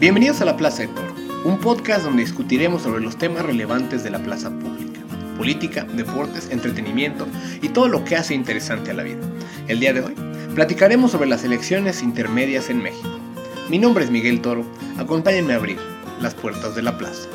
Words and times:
Bienvenidos 0.00 0.40
a 0.40 0.44
La 0.44 0.56
Plaza 0.56 0.82
de 0.82 0.88
Toro, 0.88 1.12
un 1.44 1.58
podcast 1.58 2.04
donde 2.04 2.22
discutiremos 2.22 2.82
sobre 2.82 3.00
los 3.00 3.18
temas 3.18 3.44
relevantes 3.44 4.04
de 4.04 4.10
la 4.10 4.20
plaza 4.20 4.48
pública, 4.48 5.00
política, 5.36 5.82
deportes, 5.92 6.50
entretenimiento 6.50 7.26
y 7.62 7.70
todo 7.70 7.88
lo 7.88 8.04
que 8.04 8.14
hace 8.14 8.32
interesante 8.32 8.92
a 8.92 8.94
la 8.94 9.02
vida. 9.02 9.18
El 9.66 9.80
día 9.80 9.92
de 9.92 10.02
hoy 10.02 10.14
platicaremos 10.54 11.10
sobre 11.10 11.28
las 11.28 11.42
elecciones 11.42 12.00
intermedias 12.00 12.70
en 12.70 12.80
México. 12.80 13.18
Mi 13.70 13.80
nombre 13.80 14.04
es 14.04 14.12
Miguel 14.12 14.40
Toro, 14.40 14.64
acompáñenme 14.98 15.54
a 15.54 15.56
abrir 15.56 15.78
las 16.20 16.36
puertas 16.36 16.76
de 16.76 16.82
la 16.82 16.96
plaza. 16.96 17.28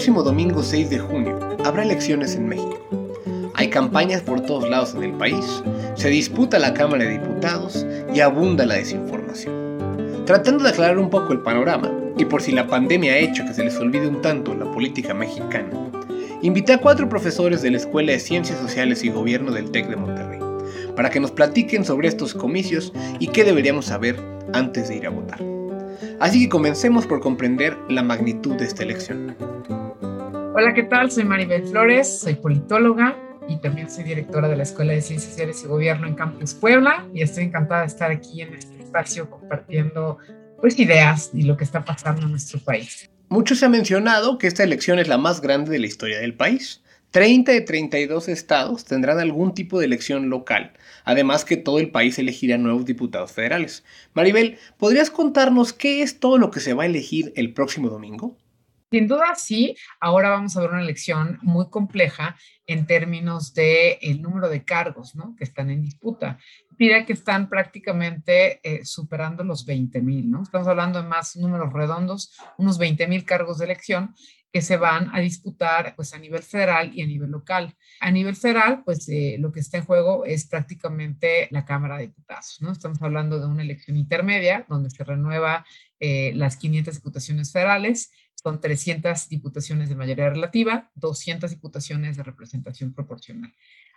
Próximo 0.00 0.22
domingo 0.22 0.62
6 0.62 0.88
de 0.88 0.98
junio 0.98 1.38
habrá 1.62 1.82
elecciones 1.82 2.34
en 2.34 2.48
México. 2.48 2.80
Hay 3.52 3.68
campañas 3.68 4.22
por 4.22 4.40
todos 4.40 4.66
lados 4.66 4.94
en 4.94 5.02
el 5.02 5.12
país, 5.12 5.62
se 5.94 6.08
disputa 6.08 6.58
la 6.58 6.72
Cámara 6.72 7.04
de 7.04 7.18
Diputados 7.18 7.86
y 8.14 8.20
abunda 8.20 8.64
la 8.64 8.76
desinformación. 8.76 10.24
Tratando 10.24 10.64
de 10.64 10.70
aclarar 10.70 10.98
un 10.98 11.10
poco 11.10 11.34
el 11.34 11.40
panorama, 11.40 11.92
y 12.16 12.24
por 12.24 12.40
si 12.40 12.52
la 12.52 12.66
pandemia 12.66 13.12
ha 13.12 13.18
hecho 13.18 13.44
que 13.44 13.52
se 13.52 13.62
les 13.62 13.76
olvide 13.76 14.08
un 14.08 14.22
tanto 14.22 14.54
la 14.54 14.72
política 14.72 15.12
mexicana, 15.12 15.68
invité 16.40 16.72
a 16.72 16.80
cuatro 16.80 17.06
profesores 17.10 17.60
de 17.60 17.72
la 17.72 17.76
Escuela 17.76 18.12
de 18.12 18.20
Ciencias 18.20 18.58
Sociales 18.58 19.04
y 19.04 19.10
Gobierno 19.10 19.52
del 19.52 19.70
TEC 19.70 19.86
de 19.90 19.96
Monterrey, 19.96 20.40
para 20.96 21.10
que 21.10 21.20
nos 21.20 21.30
platiquen 21.30 21.84
sobre 21.84 22.08
estos 22.08 22.32
comicios 22.32 22.94
y 23.18 23.26
qué 23.26 23.44
deberíamos 23.44 23.84
saber 23.84 24.18
antes 24.54 24.88
de 24.88 24.96
ir 24.96 25.06
a 25.06 25.10
votar. 25.10 25.42
Así 26.20 26.40
que 26.40 26.48
comencemos 26.48 27.06
por 27.06 27.20
comprender 27.20 27.76
la 27.90 28.02
magnitud 28.02 28.56
de 28.56 28.64
esta 28.64 28.82
elección. 28.82 29.36
Hola, 30.52 30.74
¿qué 30.74 30.82
tal? 30.82 31.12
Soy 31.12 31.22
Maribel 31.22 31.64
Flores, 31.64 32.22
soy 32.22 32.34
politóloga 32.34 33.16
y 33.48 33.58
también 33.58 33.88
soy 33.88 34.02
directora 34.02 34.48
de 34.48 34.56
la 34.56 34.64
Escuela 34.64 34.92
de 34.92 35.00
Ciencias 35.00 35.30
Sociales 35.30 35.62
y 35.64 35.68
Gobierno 35.68 36.08
en 36.08 36.14
Campus 36.14 36.54
Puebla 36.54 37.06
y 37.14 37.22
estoy 37.22 37.44
encantada 37.44 37.82
de 37.82 37.86
estar 37.86 38.10
aquí 38.10 38.42
en 38.42 38.54
este 38.54 38.82
espacio 38.82 39.30
compartiendo 39.30 40.18
pues 40.60 40.76
ideas 40.80 41.30
y 41.32 41.42
lo 41.42 41.56
que 41.56 41.62
está 41.62 41.84
pasando 41.84 42.22
en 42.22 42.32
nuestro 42.32 42.58
país. 42.58 43.08
Mucho 43.28 43.54
se 43.54 43.66
ha 43.66 43.68
mencionado 43.68 44.38
que 44.38 44.48
esta 44.48 44.64
elección 44.64 44.98
es 44.98 45.06
la 45.06 45.18
más 45.18 45.40
grande 45.40 45.70
de 45.70 45.78
la 45.78 45.86
historia 45.86 46.18
del 46.18 46.34
país. 46.34 46.82
30 47.12 47.52
de 47.52 47.60
32 47.60 48.28
estados 48.28 48.84
tendrán 48.84 49.20
algún 49.20 49.54
tipo 49.54 49.78
de 49.78 49.86
elección 49.86 50.30
local, 50.30 50.72
además 51.04 51.44
que 51.44 51.56
todo 51.58 51.78
el 51.78 51.92
país 51.92 52.18
elegirá 52.18 52.58
nuevos 52.58 52.84
diputados 52.84 53.30
federales. 53.30 53.84
Maribel, 54.14 54.58
¿podrías 54.78 55.10
contarnos 55.10 55.72
qué 55.72 56.02
es 56.02 56.18
todo 56.18 56.38
lo 56.38 56.50
que 56.50 56.58
se 56.58 56.74
va 56.74 56.82
a 56.82 56.86
elegir 56.86 57.32
el 57.36 57.52
próximo 57.52 57.88
domingo? 57.88 58.36
Sin 58.90 59.06
duda, 59.06 59.36
sí. 59.36 59.76
Ahora 60.00 60.30
vamos 60.30 60.56
a 60.56 60.60
ver 60.60 60.70
una 60.70 60.82
elección 60.82 61.38
muy 61.42 61.70
compleja 61.70 62.36
en 62.66 62.86
términos 62.86 63.54
de 63.54 63.98
el 64.02 64.20
número 64.20 64.48
de 64.48 64.64
cargos 64.64 65.14
¿no? 65.14 65.36
que 65.36 65.44
están 65.44 65.70
en 65.70 65.82
disputa. 65.82 66.38
Mira 66.76 67.06
que 67.06 67.12
están 67.12 67.48
prácticamente 67.48 68.60
eh, 68.64 68.84
superando 68.84 69.44
los 69.44 69.64
20 69.64 70.00
mil, 70.02 70.30
¿no? 70.30 70.42
Estamos 70.42 70.66
hablando 70.66 71.00
de 71.00 71.08
más 71.08 71.36
números 71.36 71.72
redondos, 71.72 72.34
unos 72.58 72.78
20 72.78 73.06
mil 73.06 73.24
cargos 73.24 73.58
de 73.58 73.66
elección 73.66 74.14
que 74.52 74.62
se 74.62 74.76
van 74.76 75.14
a 75.14 75.20
disputar 75.20 75.94
pues 75.94 76.12
a 76.12 76.18
nivel 76.18 76.42
federal 76.42 76.90
y 76.92 77.02
a 77.02 77.06
nivel 77.06 77.30
local. 77.30 77.76
A 78.00 78.10
nivel 78.10 78.34
federal, 78.34 78.82
pues 78.84 79.08
eh, 79.08 79.36
lo 79.38 79.52
que 79.52 79.60
está 79.60 79.78
en 79.78 79.84
juego 79.84 80.24
es 80.24 80.46
prácticamente 80.46 81.48
la 81.50 81.64
Cámara 81.64 81.96
de 81.96 82.08
Diputados, 82.08 82.58
¿no? 82.60 82.72
Estamos 82.72 83.00
hablando 83.02 83.38
de 83.38 83.46
una 83.46 83.62
elección 83.62 83.96
intermedia 83.96 84.66
donde 84.68 84.90
se 84.90 85.04
renueva 85.04 85.64
eh, 86.00 86.32
las 86.34 86.56
500 86.56 86.94
diputaciones 86.94 87.52
federales, 87.52 88.10
son 88.42 88.60
300 88.60 89.28
diputaciones 89.28 89.88
de 89.88 89.96
mayoría 89.96 90.30
relativa, 90.30 90.90
200 90.94 91.50
diputaciones 91.50 92.16
de 92.16 92.22
representación 92.22 92.92
proporcional. 92.94 93.52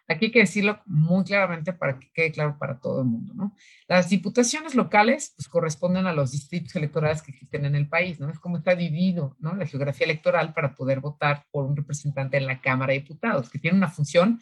Aquí 0.08 0.26
hay 0.26 0.31
que 0.31 0.40
decirlo 0.40 0.81
muy 0.86 1.24
claramente 1.24 1.72
para 1.72 1.98
que 1.98 2.12
quede 2.12 2.34
claro 2.34 2.58
para 2.59 2.78
todo 2.78 3.02
el 3.02 3.08
mundo, 3.08 3.34
¿no? 3.34 3.56
Las 3.88 4.09
diputaciones 4.09 4.76
locales 4.76 5.34
pues, 5.38 5.48
corresponden 5.48 6.08
a 6.08 6.14
los 6.14 6.31
distritos 6.31 6.76
electorales 6.76 7.22
que 7.22 7.31
existen 7.31 7.66
en 7.66 7.76
el 7.76 7.88
país, 7.88 8.20
¿no? 8.20 8.30
Es 8.30 8.38
como 8.40 8.58
está 8.58 8.76
dividido, 8.76 9.38
¿no? 9.40 9.56
La 9.56 9.66
geografía 9.66 10.04
electoral 10.04 10.54
para 10.54 10.75
poder 10.75 11.00
votar 11.00 11.46
por 11.52 11.66
un 11.66 11.78
representante 11.78 12.36
en 12.36 12.48
la 12.48 12.60
Cámara 12.60 12.92
de 12.92 13.00
Diputados, 13.00 13.50
que 13.50 13.60
tiene 13.60 13.78
una 13.78 13.90
función 13.90 14.42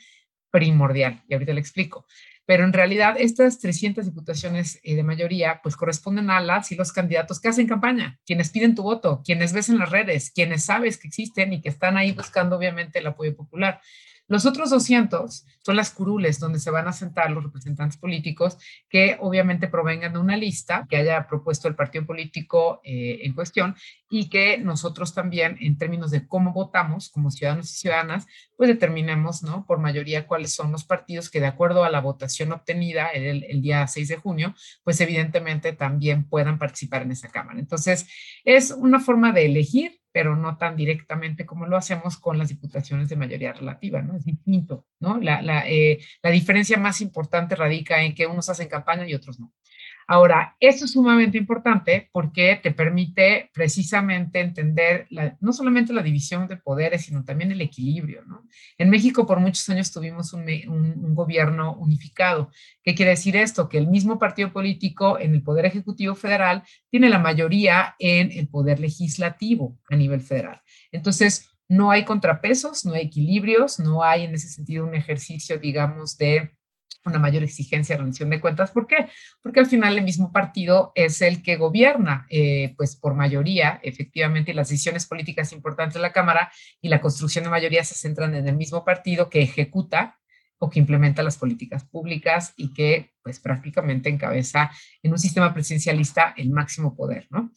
primordial, 0.50 1.24
y 1.28 1.34
ahorita 1.34 1.54
le 1.54 1.62
explico. 1.62 2.08
Pero 2.52 2.66
en 2.66 2.74
realidad 2.74 3.16
estas 3.18 3.60
300 3.60 4.04
diputaciones 4.04 4.82
eh, 4.84 4.98
de 4.98 5.04
mayoría 5.04 5.62
pues 5.64 5.78
corresponden 5.78 6.30
a 6.30 6.42
las 6.42 6.74
y 6.74 6.76
los 6.76 6.92
candidatos 6.92 7.40
que 7.40 7.48
hacen 7.48 7.66
campaña, 7.66 8.20
quienes 8.26 8.50
piden 8.50 8.76
tu 8.76 8.84
voto, 8.84 9.22
quienes 9.24 9.54
ves 9.54 9.70
en 9.70 9.80
las 9.80 9.90
redes, 9.90 10.32
quienes 10.36 10.66
sabes 10.66 10.98
que 10.98 11.08
existen 11.08 11.54
y 11.54 11.62
que 11.62 11.70
están 11.70 11.96
ahí 11.96 12.12
buscando 12.12 12.58
obviamente 12.58 13.00
el 13.00 13.08
apoyo 13.08 13.34
popular. 13.38 13.80
Los 14.32 14.46
otros 14.46 14.70
200 14.70 15.46
son 15.62 15.76
las 15.76 15.92
curules 15.92 16.40
donde 16.40 16.60
se 16.60 16.72
van 16.72 16.88
a 16.88 16.94
sentar 16.94 17.32
los 17.32 17.44
representantes 17.44 17.98
políticos 17.98 18.58
que 18.88 19.18
obviamente 19.20 19.68
provengan 19.68 20.14
de 20.14 20.20
una 20.20 20.38
lista 20.38 20.88
que 20.90 20.96
haya 20.96 21.28
propuesto 21.28 21.68
el 21.68 21.76
partido 21.76 22.06
político 22.06 22.80
eh, 22.86 23.20
en 23.24 23.34
cuestión 23.34 23.76
y 24.10 24.30
que 24.30 24.58
nosotros 24.58 25.14
también 25.14 25.58
en 25.60 25.78
términos 25.78 26.12
de 26.12 26.30
cómo 26.30 26.54
votamos 26.54 27.10
como 27.10 27.30
ciudadanos 27.30 27.74
y 27.74 27.76
ciudadanas, 27.76 28.26
pues 28.56 28.70
determinemos 28.70 29.44
¿no? 29.44 29.66
por 29.66 29.80
mayoría 29.80 30.26
cuáles 30.28 30.54
son 30.54 30.72
los 30.72 30.86
partidos 30.86 31.30
que 31.30 31.42
de 31.42 31.48
acuerdo 31.48 31.84
a 31.84 31.90
la 31.90 32.00
votación 32.00 32.54
obtenida 32.54 33.10
el, 33.10 33.44
el 33.44 33.62
día 33.62 33.86
6 33.86 34.08
de 34.08 34.16
junio, 34.16 34.56
pues 34.86 35.02
evidentemente 35.02 35.74
también 35.74 36.24
puedan 36.24 36.58
participar 36.58 37.02
en 37.02 37.12
esa 37.12 37.28
Cámara. 37.28 37.60
Entonces, 37.60 38.08
es 38.46 38.72
una 38.72 39.02
forma 39.02 39.34
de 39.34 39.46
elegir 39.46 40.01
pero 40.12 40.36
no 40.36 40.58
tan 40.58 40.76
directamente 40.76 41.46
como 41.46 41.66
lo 41.68 41.78
hacemos 41.78 42.18
con 42.18 42.38
las 42.38 42.50
diputaciones 42.50 43.10
de 43.10 43.16
mayoría 43.16 43.54
relativa, 43.54 44.02
¿no? 44.02 44.16
Es 44.16 44.26
distinto, 44.26 44.86
¿no? 45.00 45.20
La, 45.20 45.42
la, 45.42 45.68
eh, 45.68 46.00
la 46.22 46.32
diferencia 46.32 46.78
más 46.78 47.02
importante 47.02 47.56
radica 47.56 48.04
en 48.04 48.14
que 48.14 48.28
unos 48.28 48.50
hacen 48.50 48.68
campaña 48.68 49.08
y 49.08 49.14
otros 49.14 49.40
no. 49.40 49.54
Ahora, 50.08 50.56
esto 50.60 50.86
es 50.86 50.92
sumamente 50.92 51.38
importante 51.38 52.10
porque 52.12 52.60
te 52.62 52.72
permite 52.72 53.50
precisamente 53.54 54.40
entender 54.40 55.08
no 55.40 55.54
solamente 55.54 55.94
la 55.94 56.04
división 56.04 56.48
de 56.48 56.58
poderes, 56.58 57.06
sino 57.06 57.24
también 57.24 57.52
el 57.52 57.62
equilibrio. 57.62 58.24
¿no? 58.26 58.48
En 58.78 58.90
México 58.90 59.26
por 59.26 59.40
muchos 59.40 59.68
años 59.70 59.92
tuvimos 59.92 60.34
un, 60.34 60.42
un, 60.68 61.16
gobierno 61.16 61.76
unificado. 61.76 62.52
¿Qué 62.84 62.96
quiere 62.96 63.12
decir 63.12 63.36
esto? 63.36 63.70
Que 63.70 63.78
el 63.78 63.88
mismo 63.88 64.20
partido 64.20 64.52
político 64.52 65.20
en 65.20 65.34
el 65.34 65.44
Poder 65.44 65.66
Ejecutivo 65.66 66.16
Federal 66.16 66.64
tiene 66.90 67.10
la 67.10 67.20
mayoría 67.20 67.96
en 68.00 68.32
el 68.32 68.48
Poder 68.48 68.80
Legislativo 68.80 69.78
a 69.90 69.96
nivel 69.96 70.22
federal. 70.22 70.62
Entonces, 70.92 71.52
no 71.72 71.90
hay 71.90 72.04
contrapesos, 72.04 72.86
no 72.86 72.94
hay 72.94 73.04
equilibrios, 73.04 73.80
no 73.80 74.04
hay 74.04 74.26
en 74.26 74.36
ese 74.36 74.50
sentido 74.50 74.86
un 74.86 74.94
ejercicio, 74.94 75.58
digamos, 75.58 76.18
de 76.18 76.52
una 77.06 77.20
mayor 77.20 77.44
exigencia 77.44 77.96
de 77.96 78.02
rendición 78.02 78.30
de 78.30 78.40
cuentas. 78.40 78.72
¿Por 78.72 78.88
qué? 78.88 79.08
Porque 79.42 79.60
al 79.60 79.66
final 79.66 79.98
el 79.98 80.04
mismo 80.04 80.32
partido 80.32 80.92
es 80.96 81.22
el 81.22 81.42
que 81.42 81.56
gobierna, 81.56 82.26
eh, 82.30 82.74
pues 82.78 82.96
por 82.96 83.16
mayoría, 83.16 83.80
efectivamente, 83.84 84.52
y 84.52 84.54
las 84.54 84.70
decisiones 84.70 85.06
políticas 85.06 85.52
importantes 85.54 85.96
de 85.96 86.02
la 86.02 86.14
Cámara 86.14 86.52
y 86.82 86.90
la 86.90 87.02
construcción 87.02 87.44
de 87.44 87.50
mayoría 87.50 87.84
se 87.84 87.96
centran 87.96 88.36
en 88.36 88.48
el 88.48 88.56
mismo 88.56 88.86
partido 88.86 89.30
que 89.30 89.42
ejecuta 89.42 90.20
o 90.60 90.70
que 90.70 90.80
implementa 90.80 91.24
las 91.24 91.38
políticas 91.38 91.84
públicas 91.86 92.54
y 92.56 92.72
que 92.74 93.14
pues 93.24 93.40
prácticamente 93.40 94.10
encabeza 94.10 94.72
en 95.02 95.12
un 95.12 95.18
sistema 95.18 95.54
presidencialista 95.54 96.36
el 96.38 96.52
máximo 96.52 96.96
poder, 96.96 97.28
¿no? 97.32 97.52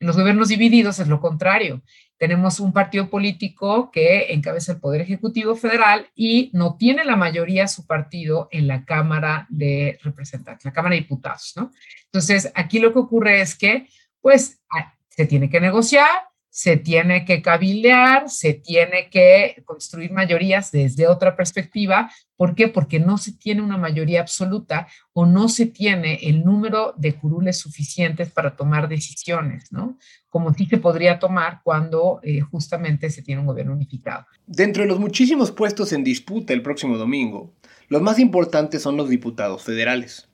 En 0.00 0.06
los 0.06 0.16
gobiernos 0.16 0.48
divididos 0.48 0.98
es 0.98 1.08
lo 1.08 1.20
contrario 1.20 1.82
tenemos 2.20 2.60
un 2.60 2.74
partido 2.74 3.08
político 3.08 3.90
que 3.90 4.34
encabeza 4.34 4.72
el 4.72 4.78
Poder 4.78 5.00
Ejecutivo 5.00 5.56
Federal 5.56 6.06
y 6.14 6.50
no 6.52 6.76
tiene 6.76 7.02
la 7.02 7.16
mayoría 7.16 7.66
su 7.66 7.86
partido 7.86 8.46
en 8.52 8.68
la 8.68 8.84
Cámara 8.84 9.46
de 9.48 9.98
Representantes, 10.02 10.66
la 10.66 10.74
Cámara 10.74 10.96
de 10.96 11.00
Diputados, 11.00 11.54
¿no? 11.56 11.72
Entonces, 12.04 12.52
aquí 12.54 12.78
lo 12.78 12.92
que 12.92 12.98
ocurre 12.98 13.40
es 13.40 13.56
que, 13.56 13.88
pues, 14.20 14.60
se 15.08 15.24
tiene 15.24 15.48
que 15.48 15.62
negociar, 15.62 16.10
se 16.50 16.76
tiene 16.76 17.24
que 17.24 17.42
cabildear, 17.42 18.28
se 18.28 18.54
tiene 18.54 19.08
que 19.08 19.62
construir 19.64 20.10
mayorías 20.10 20.72
desde 20.72 21.06
otra 21.06 21.36
perspectiva. 21.36 22.10
¿Por 22.36 22.56
qué? 22.56 22.66
Porque 22.66 22.98
no 22.98 23.18
se 23.18 23.32
tiene 23.32 23.62
una 23.62 23.78
mayoría 23.78 24.20
absoluta 24.20 24.88
o 25.12 25.26
no 25.26 25.48
se 25.48 25.66
tiene 25.66 26.18
el 26.22 26.44
número 26.44 26.92
de 26.96 27.14
curules 27.14 27.58
suficientes 27.58 28.30
para 28.32 28.56
tomar 28.56 28.88
decisiones, 28.88 29.70
¿no? 29.70 29.96
Como 30.28 30.52
sí 30.52 30.66
se 30.66 30.78
podría 30.78 31.20
tomar 31.20 31.60
cuando 31.62 32.18
eh, 32.24 32.40
justamente 32.40 33.10
se 33.10 33.22
tiene 33.22 33.40
un 33.40 33.46
gobierno 33.46 33.72
unificado. 33.72 34.26
Dentro 34.46 34.82
de 34.82 34.88
los 34.88 34.98
muchísimos 34.98 35.52
puestos 35.52 35.92
en 35.92 36.02
disputa 36.02 36.52
el 36.52 36.62
próximo 36.62 36.98
domingo, 36.98 37.54
los 37.88 38.02
más 38.02 38.18
importantes 38.18 38.82
son 38.82 38.96
los 38.96 39.08
diputados 39.08 39.62
federales. 39.62 40.28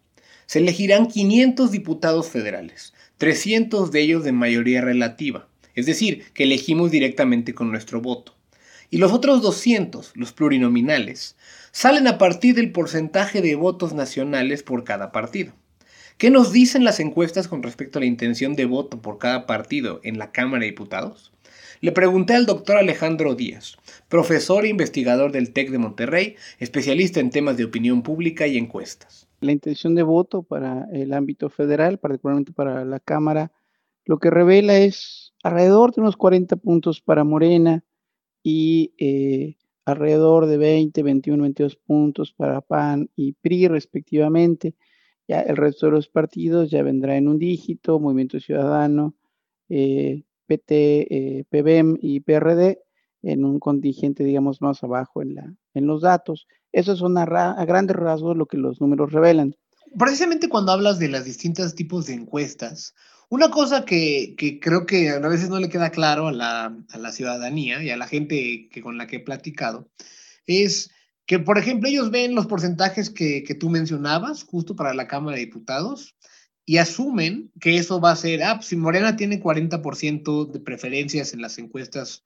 Se 0.47 0.61
elegirán 0.61 1.09
500 1.09 1.71
diputados 1.73 2.31
federales, 2.31 2.95
300 3.19 3.91
de 3.91 4.01
ellos 4.01 4.25
de 4.25 4.33
mayoría 4.33 4.81
relativa 4.81 5.49
es 5.77 5.87
decir, 5.87 6.25
que 6.35 6.43
elegimos 6.43 6.91
directamente 6.91 7.55
con 7.55 7.71
nuestro 7.71 8.01
voto. 8.01 8.33
y 8.89 8.99
los 8.99 9.13
otros 9.13 9.43
200, 9.43 10.13
los 10.15 10.33
plurinominales, 10.33 11.37
salen 11.73 12.07
a 12.07 12.19
partir 12.19 12.55
del 12.55 12.71
porcentaje 12.71 13.43
de 13.43 13.57
votos 13.57 13.95
nacionales 13.95 14.63
por 14.63 14.85
cada 14.85 15.11
partido. 15.11 15.53
¿Qué 16.19 16.31
nos 16.31 16.53
dicen 16.53 16.85
las 16.85 17.01
encuestas 17.01 17.49
con 17.49 17.63
respecto 17.63 17.99
a 17.99 18.01
la 18.01 18.07
intención 18.07 18.55
de 18.55 18.65
voto 18.65 19.03
por 19.03 19.19
cada 19.19 19.45
partido 19.45 20.01
en 20.03 20.19
la 20.19 20.31
Cámara 20.31 20.61
de 20.61 20.67
Diputados? 20.67 21.33
Le 21.81 21.93
pregunté 21.93 22.35
al 22.35 22.47
doctor 22.47 22.79
Alejandro 22.79 23.35
Díaz, 23.35 23.77
profesor 24.09 24.65
e 24.65 24.69
investigador 24.69 25.31
del 25.31 25.53
TEC 25.53 25.71
de 25.71 25.79
Monterrey, 25.79 26.37
especialista 26.59 27.21
en 27.21 27.31
temas 27.31 27.59
de 27.59 27.65
opinión 27.65 28.03
pública 28.03 28.47
y 28.47 28.57
encuestas. 28.57 29.29
La 29.41 29.53
intención 29.53 29.95
de 29.95 30.03
voto 30.03 30.43
para 30.43 30.87
el 30.93 31.13
ámbito 31.13 31.51
federal, 31.51 31.99
particularmente 31.99 32.53
para 32.53 32.85
la 32.87 33.01
Cámara, 33.01 33.53
lo 34.07 34.19
que 34.19 34.31
revela 34.31 34.79
es 34.79 35.26
alrededor 35.43 35.95
de 35.95 36.01
unos 36.01 36.17
40 36.17 36.57
puntos 36.57 37.01
para 37.01 37.25
Morena 37.25 37.85
y 38.43 38.95
eh, 38.99 39.57
alrededor 39.85 40.47
de 40.47 40.57
20, 40.57 41.03
21, 41.03 41.43
22 41.43 41.77
puntos 41.77 42.33
para 42.33 42.61
PAN 42.61 43.11
y 43.17 43.33
PRI 43.33 43.69
respectivamente. 43.69 44.75
Ya 45.29 45.41
el 45.41 45.57
resto 45.57 45.87
de 45.87 45.93
los 45.93 46.09
partidos 46.09 46.71
ya 46.71 46.83
vendrá 46.83 47.17
en 47.17 47.29
un 47.29 47.39
dígito, 47.39 47.99
Movimiento 47.99 48.39
Ciudadano, 48.39 49.17
eh, 49.69 50.23
PT, 50.47 51.07
eh, 51.11 51.45
PBM 51.49 51.99
y 52.01 52.21
PRD 52.21 52.81
en 53.23 53.45
un 53.45 53.59
contingente, 53.59 54.23
digamos, 54.23 54.63
más 54.63 54.85
abajo 54.85 55.23
en, 55.23 55.35
la, 55.35 55.55
en 55.75 55.87
los 55.87 56.03
datos. 56.03 56.47
Eso 56.73 56.93
es 56.93 57.01
una 57.01 57.23
a 57.23 57.65
grandes 57.65 57.97
rasgos 57.97 58.37
lo 58.37 58.47
que 58.47 58.57
los 58.57 58.81
números 58.81 59.13
revelan. 59.13 59.57
Precisamente 59.99 60.49
cuando 60.49 60.73
hablas 60.73 60.99
de 60.99 61.09
los 61.09 61.25
distintos 61.25 61.75
tipos 61.75 62.07
de 62.07 62.15
encuestas, 62.15 62.95
una 63.29 63.51
cosa 63.51 63.85
que, 63.85 64.37
creo 64.61 64.87
que 64.87 65.11
a 65.11 65.19
veces 65.19 65.49
no 65.49 65.59
le 65.59 65.69
queda 65.69 65.91
claro 65.91 66.29
a 66.29 66.33
la, 66.33 67.13
ciudadanía 67.13 67.83
y 67.83 67.91
a 67.91 67.97
la 67.97 68.07
gente 68.07 68.69
que, 68.71 68.83
con 68.83 68.99
la 68.99 69.07
que 69.07 69.17
he 69.17 69.21
platicado 69.21 69.91
es 70.47 70.91
que, 71.27 71.41
por 71.41 71.59
ejemplo, 71.59 71.89
ellos 71.89 72.11
ven 72.11 72.35
los 72.35 72.47
porcentajes 72.47 73.11
que, 73.11 73.43
que 73.43 73.55
tú 73.55 73.69
mencionabas 73.69 74.45
justo 74.45 74.77
para 74.77 74.95
la 74.95 75.09
Cámara 75.09 75.37
de 75.37 75.45
Diputados 75.45 76.15
y 76.65 76.79
asumen 76.79 77.53
que 77.61 77.77
eso 77.77 78.01
va 78.01 78.11
a 78.11 78.17
ser, 78.17 78.43
ah, 78.43 78.57
pues, 78.57 78.67
si 78.67 78.77
Morena 78.77 79.17
tiene 79.17 79.41
40% 79.41 80.51
de 80.51 80.61
preferencias 80.61 81.33
en 81.33 81.41
las 81.41 81.59
encuestas 81.59 82.25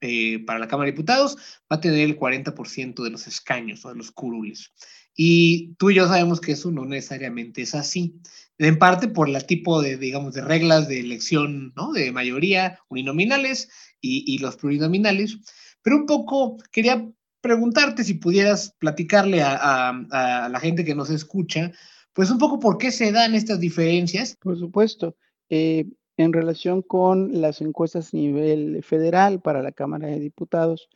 eh, 0.00 0.42
para 0.44 0.58
la 0.58 0.66
Cámara 0.66 0.86
de 0.86 0.92
Diputados, 0.92 1.36
va 1.70 1.76
a 1.76 1.80
tener 1.80 2.00
el 2.00 2.18
40% 2.18 3.04
de 3.04 3.10
los 3.10 3.26
escaños 3.26 3.84
o 3.84 3.90
de 3.90 3.96
los 3.96 4.10
curules. 4.10 4.72
Y 5.14 5.74
tú 5.74 5.90
y 5.90 5.94
yo 5.94 6.08
sabemos 6.08 6.40
que 6.40 6.52
eso 6.52 6.70
no 6.70 6.86
necesariamente 6.86 7.62
es 7.62 7.74
así. 7.74 8.16
En 8.62 8.78
parte 8.78 9.08
por 9.08 9.28
el 9.28 9.44
tipo 9.44 9.82
de, 9.82 9.96
digamos, 9.96 10.34
de 10.34 10.42
reglas 10.42 10.88
de 10.88 11.00
elección, 11.00 11.72
¿no? 11.76 11.92
De 11.92 12.12
mayoría, 12.12 12.78
uninominales 12.88 13.68
y, 14.00 14.24
y 14.26 14.38
los 14.38 14.56
plurinominales. 14.56 15.38
Pero 15.82 15.96
un 15.96 16.06
poco 16.06 16.56
quería 16.70 17.08
preguntarte 17.40 18.04
si 18.04 18.14
pudieras 18.14 18.74
platicarle 18.78 19.42
a, 19.42 19.56
a, 19.56 20.44
a 20.44 20.48
la 20.48 20.60
gente 20.60 20.84
que 20.84 20.94
nos 20.94 21.10
escucha 21.10 21.72
pues 22.12 22.30
un 22.30 22.38
poco 22.38 22.60
por 22.60 22.78
qué 22.78 22.90
se 22.90 23.10
dan 23.10 23.34
estas 23.34 23.58
diferencias. 23.58 24.36
Por 24.40 24.58
supuesto. 24.58 25.16
Eh, 25.48 25.86
en 26.16 26.32
relación 26.32 26.82
con 26.82 27.40
las 27.40 27.60
encuestas 27.60 28.12
a 28.12 28.16
nivel 28.16 28.82
federal 28.82 29.40
para 29.40 29.62
la 29.62 29.72
Cámara 29.72 30.08
de 30.08 30.20
Diputados, 30.20 30.88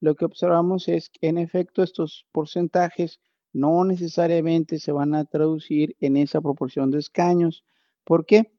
lo 0.00 0.14
que 0.16 0.24
observamos 0.24 0.88
es 0.88 1.10
que 1.10 1.28
en 1.28 1.38
efecto 1.38 1.82
estos 1.82 2.26
porcentajes 2.32 3.20
no 3.52 3.84
necesariamente 3.84 4.78
se 4.78 4.92
van 4.92 5.14
a 5.14 5.24
traducir 5.24 5.96
en 6.00 6.16
esa 6.16 6.40
proporción 6.40 6.90
de 6.90 6.98
escaños. 6.98 7.64
¿Por 8.04 8.26
qué? 8.26 8.52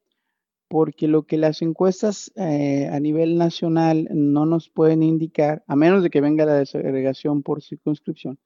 Porque 0.68 1.08
lo 1.08 1.24
que 1.24 1.38
las 1.38 1.62
encuestas 1.62 2.32
eh, 2.36 2.90
a 2.92 3.00
nivel 3.00 3.38
nacional 3.38 4.08
no 4.12 4.46
nos 4.46 4.70
pueden 4.70 5.04
indicar, 5.04 5.64
a 5.68 5.76
menos 5.76 6.04
de 6.04 6.10
que 6.10 6.22
venga 6.22 6.46
la 6.46 6.56
desagregación 6.56 7.44
por 7.44 7.62
circunscripción, 7.62 8.40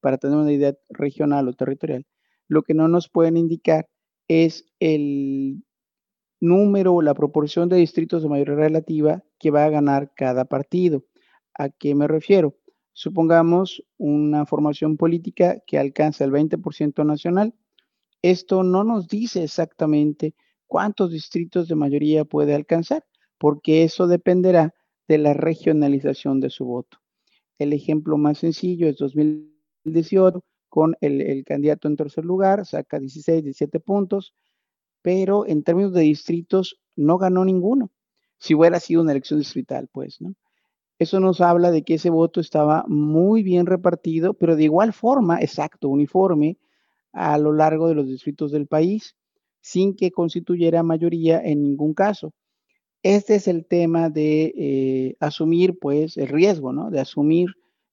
para 0.00 0.18
tener 0.18 0.36
una 0.36 0.52
idea 0.52 0.74
regional 0.88 1.48
o 1.48 1.52
territorial, 1.52 2.06
lo 2.48 2.62
que 2.62 2.74
no 2.74 2.88
nos 2.88 3.08
pueden 3.08 3.36
indicar 3.36 3.88
es 4.28 4.66
el 4.80 5.62
número 6.40 6.94
o 6.94 7.02
la 7.02 7.14
proporción 7.14 7.68
de 7.68 7.76
distritos 7.76 8.22
de 8.22 8.28
mayoría 8.28 8.54
relativa 8.54 9.24
que 9.38 9.50
va 9.50 9.64
a 9.64 9.70
ganar 9.70 10.12
cada 10.14 10.46
partido. 10.46 11.04
¿A 11.54 11.68
qué 11.68 11.94
me 11.94 12.08
refiero? 12.08 12.56
Supongamos 12.92 13.82
una 13.98 14.46
formación 14.46 14.96
política 14.96 15.58
que 15.66 15.78
alcanza 15.78 16.24
el 16.24 16.32
20% 16.32 17.04
nacional. 17.04 17.54
Esto 18.22 18.62
no 18.62 18.84
nos 18.84 19.08
dice 19.08 19.42
exactamente 19.42 20.34
cuántos 20.66 21.10
distritos 21.10 21.68
de 21.68 21.74
mayoría 21.74 22.24
puede 22.24 22.54
alcanzar, 22.54 23.04
porque 23.38 23.84
eso 23.84 24.06
dependerá 24.06 24.74
de 25.08 25.18
la 25.18 25.34
regionalización 25.34 26.40
de 26.40 26.50
su 26.50 26.64
voto. 26.64 26.98
El 27.58 27.72
ejemplo 27.72 28.16
más 28.16 28.38
sencillo 28.38 28.88
es 28.88 28.96
2018, 28.98 30.44
con 30.68 30.96
el, 31.00 31.44
candidato 31.44 31.88
en 31.88 31.96
tercer 31.96 32.24
lugar, 32.24 32.64
saca 32.64 32.98
16, 32.98 33.42
17 33.42 33.80
puntos, 33.80 34.34
pero 35.02 35.46
en 35.46 35.62
términos 35.62 35.92
de 35.92 36.02
distritos 36.02 36.80
no 36.96 37.18
ganó 37.18 37.44
ninguno. 37.44 37.90
Si 38.38 38.54
hubiera 38.54 38.78
sido 38.78 39.02
una 39.02 39.12
elección 39.12 39.40
distrital, 39.40 39.88
pues, 39.92 40.20
¿no? 40.20 40.34
Eso 41.00 41.18
nos 41.18 41.40
habla 41.40 41.70
de 41.70 41.82
que 41.82 41.94
ese 41.94 42.10
voto 42.10 42.40
estaba 42.40 42.84
muy 42.86 43.42
bien 43.42 43.64
repartido, 43.64 44.34
pero 44.34 44.54
de 44.54 44.64
igual 44.64 44.92
forma, 44.92 45.40
exacto, 45.40 45.88
uniforme, 45.88 46.58
a 47.14 47.38
lo 47.38 47.54
largo 47.54 47.88
de 47.88 47.94
los 47.94 48.06
distritos 48.06 48.52
del 48.52 48.66
país, 48.66 49.16
sin 49.62 49.96
que 49.96 50.10
constituyera 50.10 50.82
mayoría 50.82 51.40
en 51.42 51.62
ningún 51.62 51.94
caso. 51.94 52.34
Este 53.02 53.36
es 53.36 53.48
el 53.48 53.64
tema 53.64 54.10
de 54.10 54.52
eh, 54.54 55.16
asumir, 55.20 55.78
pues, 55.78 56.18
el 56.18 56.28
riesgo, 56.28 56.74
¿no? 56.74 56.90
De 56.90 57.00
asumir 57.00 57.48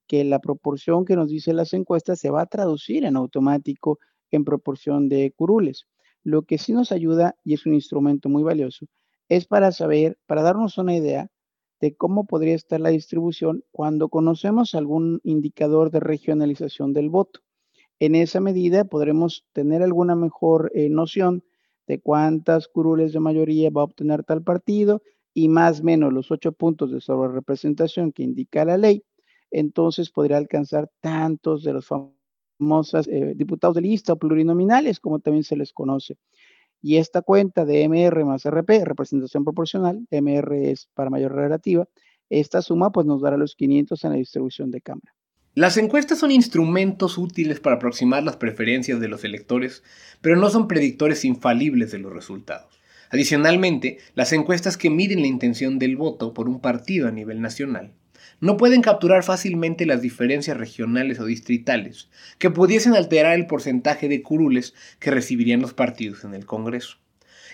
que 0.06 0.26
la 0.26 0.40
proporción 0.40 1.06
que 1.06 1.16
nos 1.16 1.30
dicen 1.30 1.56
las 1.56 1.74
encuestas 1.74 2.20
se 2.20 2.30
va 2.30 2.42
a 2.42 2.46
traducir 2.48 3.06
en 3.06 3.16
automático 3.16 4.00
en 4.32 4.44
proporción 4.44 5.08
de 5.08 5.32
curules. 5.34 5.86
Lo 6.26 6.42
que 6.42 6.58
sí 6.58 6.74
nos 6.74 6.92
ayuda, 6.92 7.38
y 7.46 7.54
es 7.54 7.66
un 7.66 7.74
instrumento 7.74 8.28
muy 8.28 8.44
valioso, 8.44 8.86
es 9.30 9.48
para 9.48 9.72
saber, 9.72 10.18
para 10.26 10.42
darnos 10.42 10.78
una 10.78 10.94
idea 10.94 11.30
de 11.80 11.96
cómo 11.96 12.26
podría 12.26 12.56
estar 12.56 12.80
la 12.80 12.90
distribución 12.90 13.64
cuando 13.72 14.10
conocemos 14.10 14.76
algún 14.76 15.22
indicador 15.24 15.92
de 15.92 16.00
regionalización 16.00 16.94
del 16.94 17.10
voto. 17.10 17.42
En 18.00 18.16
esa 18.16 18.40
medida 18.40 18.86
podremos 18.86 19.46
tener 19.54 19.84
alguna 19.84 20.16
mejor 20.16 20.72
eh, 20.74 20.90
noción 20.90 21.44
de 21.88 22.00
cuántas 22.00 22.68
curules 22.68 23.14
de 23.14 23.20
mayoría 23.20 23.70
va 23.70 23.82
a 23.82 23.86
obtener 23.86 24.24
tal 24.24 24.44
partido 24.44 25.02
y 25.34 25.50
más 25.50 25.82
o 25.82 25.84
menos 25.84 26.14
los 26.14 26.32
ocho 26.32 26.52
puntos 26.52 26.92
de 26.92 27.02
sobre 27.02 27.32
representación 27.32 28.12
que 28.12 28.24
indica 28.24 28.66
la 28.66 28.78
ley 28.78 29.04
entonces 29.52 30.10
podría 30.10 30.38
alcanzar 30.38 30.90
tantos 31.00 31.64
de 31.64 31.74
los 31.74 31.88
famosos 31.88 33.08
eh, 33.08 33.34
diputados 33.36 33.76
de 33.76 33.82
lista 33.82 34.14
o 34.14 34.18
plurinominales, 34.18 35.00
como 35.00 35.20
también 35.20 35.44
se 35.44 35.56
les 35.56 35.74
conoce. 35.74 36.18
Y 36.82 36.98
esta 36.98 37.22
cuenta 37.22 37.66
de 37.66 37.84
MR 37.88 38.24
más 38.26 38.46
RP, 38.46 38.86
representación 38.86 39.44
proporcional, 39.44 40.06
MR 40.12 40.72
es 40.72 40.90
para 40.94 41.10
mayor 41.10 41.34
relativa, 41.34 41.88
esta 42.30 42.62
suma 42.62 42.92
pues 42.92 43.06
nos 43.08 43.22
dará 43.22 43.38
los 43.38 43.56
500 43.56 44.04
en 44.04 44.12
la 44.12 44.18
distribución 44.18 44.72
de 44.72 44.82
cámara. 44.82 45.14
Las 45.56 45.78
encuestas 45.78 46.20
son 46.20 46.30
instrumentos 46.30 47.18
útiles 47.18 47.60
para 47.60 47.78
aproximar 47.78 48.22
las 48.24 48.36
preferencias 48.36 49.00
de 49.00 49.08
los 49.08 49.24
electores, 49.24 49.82
pero 50.22 50.36
no 50.36 50.50
son 50.52 50.68
predictores 50.68 51.26
infalibles 51.26 51.92
de 51.92 51.98
los 51.98 52.14
resultados. 52.14 52.80
Adicionalmente, 53.10 53.98
las 54.14 54.34
encuestas 54.34 54.78
que 54.78 54.90
miden 54.90 55.22
la 55.22 55.28
intención 55.28 55.80
del 55.80 55.96
voto 55.96 56.34
por 56.34 56.48
un 56.48 56.60
partido 56.60 57.08
a 57.08 57.12
nivel 57.12 57.42
nacional 57.42 57.94
no 58.40 58.58
pueden 58.58 58.82
capturar 58.82 59.24
fácilmente 59.24 59.86
las 59.86 60.02
diferencias 60.02 60.58
regionales 60.58 61.20
o 61.20 61.26
distritales 61.26 62.10
que 62.38 62.50
pudiesen 62.50 62.94
alterar 62.94 63.36
el 63.36 63.48
porcentaje 63.48 64.08
de 64.08 64.22
curules 64.22 64.74
que 65.00 65.12
recibirían 65.12 65.62
los 65.62 65.74
partidos 65.74 66.24
en 66.24 66.34
el 66.34 66.46
Congreso. 66.46 66.98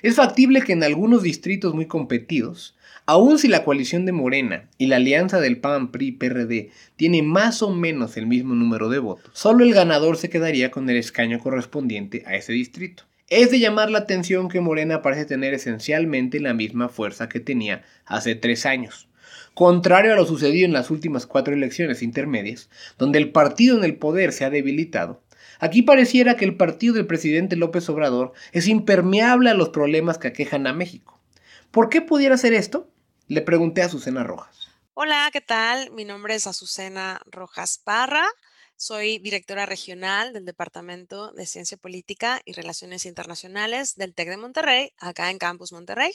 Es 0.01 0.15
factible 0.15 0.61
que 0.61 0.73
en 0.73 0.83
algunos 0.83 1.23
distritos 1.23 1.73
muy 1.73 1.85
competidos, 1.85 2.75
aun 3.05 3.39
si 3.39 3.47
la 3.47 3.63
coalición 3.63 4.05
de 4.05 4.11
Morena 4.11 4.69
y 4.77 4.87
la 4.87 4.97
alianza 4.97 5.39
del 5.39 5.59
PAN, 5.59 5.91
PRI, 5.91 6.11
PRD 6.11 6.71
tiene 6.97 7.21
más 7.21 7.61
o 7.61 7.73
menos 7.73 8.17
el 8.17 8.27
mismo 8.27 8.53
número 8.53 8.89
de 8.89 8.99
votos, 8.99 9.31
solo 9.33 9.63
el 9.63 9.73
ganador 9.73 10.17
se 10.17 10.29
quedaría 10.29 10.71
con 10.71 10.89
el 10.89 10.97
escaño 10.97 11.39
correspondiente 11.39 12.23
a 12.25 12.35
ese 12.35 12.51
distrito. 12.51 13.03
Es 13.29 13.49
de 13.49 13.59
llamar 13.59 13.89
la 13.89 13.99
atención 13.99 14.49
que 14.49 14.59
Morena 14.59 15.01
parece 15.01 15.25
tener 15.25 15.53
esencialmente 15.53 16.41
la 16.41 16.53
misma 16.53 16.89
fuerza 16.89 17.29
que 17.29 17.39
tenía 17.39 17.83
hace 18.05 18.35
tres 18.35 18.65
años. 18.65 19.07
Contrario 19.53 20.13
a 20.13 20.15
lo 20.15 20.25
sucedido 20.25 20.65
en 20.65 20.73
las 20.73 20.89
últimas 20.89 21.27
cuatro 21.27 21.53
elecciones 21.53 22.01
intermedias, 22.01 22.69
donde 22.97 23.19
el 23.19 23.31
partido 23.31 23.77
en 23.77 23.83
el 23.83 23.97
poder 23.97 24.33
se 24.33 24.45
ha 24.45 24.49
debilitado, 24.49 25.21
aquí 25.59 25.83
pareciera 25.83 26.35
que 26.35 26.45
el 26.45 26.57
partido 26.57 26.95
del 26.95 27.05
presidente 27.05 27.55
López 27.55 27.87
Obrador 27.89 28.33
es 28.51 28.67
impermeable 28.67 29.51
a 29.51 29.53
los 29.53 29.69
problemas 29.69 30.17
que 30.17 30.27
aquejan 30.27 30.65
a 30.65 30.73
México. 30.73 31.19
¿Por 31.69 31.89
qué 31.89 32.01
pudiera 32.01 32.35
ser 32.37 32.53
esto? 32.53 32.89
Le 33.27 33.41
pregunté 33.41 33.83
a 33.83 33.85
Azucena 33.85 34.23
Rojas. 34.23 34.69
Hola, 34.95 35.29
¿qué 35.31 35.41
tal? 35.41 35.91
Mi 35.91 36.03
nombre 36.03 36.35
es 36.35 36.47
Azucena 36.47 37.21
Rojas 37.25 37.77
Parra. 37.77 38.27
Soy 38.75 39.19
directora 39.19 39.65
regional 39.65 40.33
del 40.33 40.45
Departamento 40.45 41.31
de 41.31 41.45
Ciencia 41.45 41.77
Política 41.77 42.41
y 42.43 42.53
Relaciones 42.53 43.05
Internacionales 43.05 43.95
del 43.95 44.13
TEC 44.13 44.29
de 44.29 44.37
Monterrey, 44.37 44.93
acá 44.97 45.29
en 45.29 45.37
Campus 45.37 45.71
Monterrey. 45.71 46.11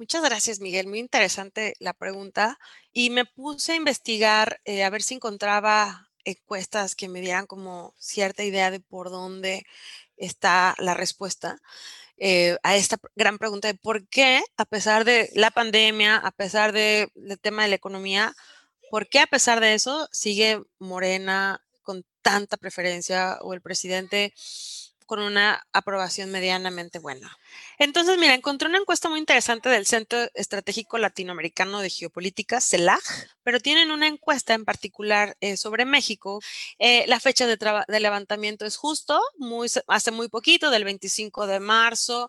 Muchas 0.00 0.22
gracias, 0.22 0.60
Miguel. 0.60 0.86
Muy 0.86 0.98
interesante 0.98 1.74
la 1.78 1.92
pregunta. 1.92 2.58
Y 2.90 3.10
me 3.10 3.26
puse 3.26 3.72
a 3.72 3.76
investigar 3.76 4.58
eh, 4.64 4.82
a 4.82 4.88
ver 4.88 5.02
si 5.02 5.16
encontraba 5.16 6.08
encuestas 6.24 6.94
que 6.96 7.06
me 7.06 7.20
dieran 7.20 7.46
como 7.46 7.94
cierta 7.98 8.42
idea 8.42 8.70
de 8.70 8.80
por 8.80 9.10
dónde 9.10 9.66
está 10.16 10.74
la 10.78 10.94
respuesta 10.94 11.58
eh, 12.16 12.56
a 12.62 12.76
esta 12.76 12.96
gran 13.14 13.36
pregunta 13.36 13.68
de 13.68 13.74
por 13.74 14.08
qué, 14.08 14.42
a 14.56 14.64
pesar 14.64 15.04
de 15.04 15.28
la 15.34 15.50
pandemia, 15.50 16.16
a 16.16 16.30
pesar 16.30 16.72
del 16.72 17.10
tema 17.42 17.64
de 17.64 17.68
la 17.68 17.76
economía, 17.76 18.34
por 18.90 19.06
qué 19.06 19.20
a 19.20 19.26
pesar 19.26 19.60
de 19.60 19.74
eso 19.74 20.08
sigue 20.12 20.62
Morena 20.78 21.62
con 21.82 22.06
tanta 22.22 22.56
preferencia 22.56 23.36
o 23.42 23.52
el 23.52 23.60
presidente 23.60 24.32
con 25.10 25.18
una 25.18 25.66
aprobación 25.72 26.30
medianamente 26.30 27.00
buena. 27.00 27.36
Entonces, 27.80 28.16
mira, 28.16 28.32
encontré 28.32 28.68
una 28.68 28.78
encuesta 28.78 29.08
muy 29.08 29.18
interesante 29.18 29.68
del 29.68 29.84
Centro 29.84 30.20
Estratégico 30.34 30.98
Latinoamericano 30.98 31.80
de 31.80 31.90
Geopolítica, 31.90 32.60
CELAG, 32.60 33.02
pero 33.42 33.58
tienen 33.58 33.90
una 33.90 34.06
encuesta 34.06 34.54
en 34.54 34.64
particular 34.64 35.36
eh, 35.40 35.56
sobre 35.56 35.84
México. 35.84 36.38
Eh, 36.78 37.06
la 37.08 37.18
fecha 37.18 37.48
de, 37.48 37.58
levantamiento 37.98 38.64
es 38.64 38.76
justo, 38.76 39.20
hace 39.88 40.12
muy 40.12 40.28
poquito, 40.28 40.70
del 40.70 40.84
25 40.84 41.48
de 41.48 41.58
marzo 41.58 42.28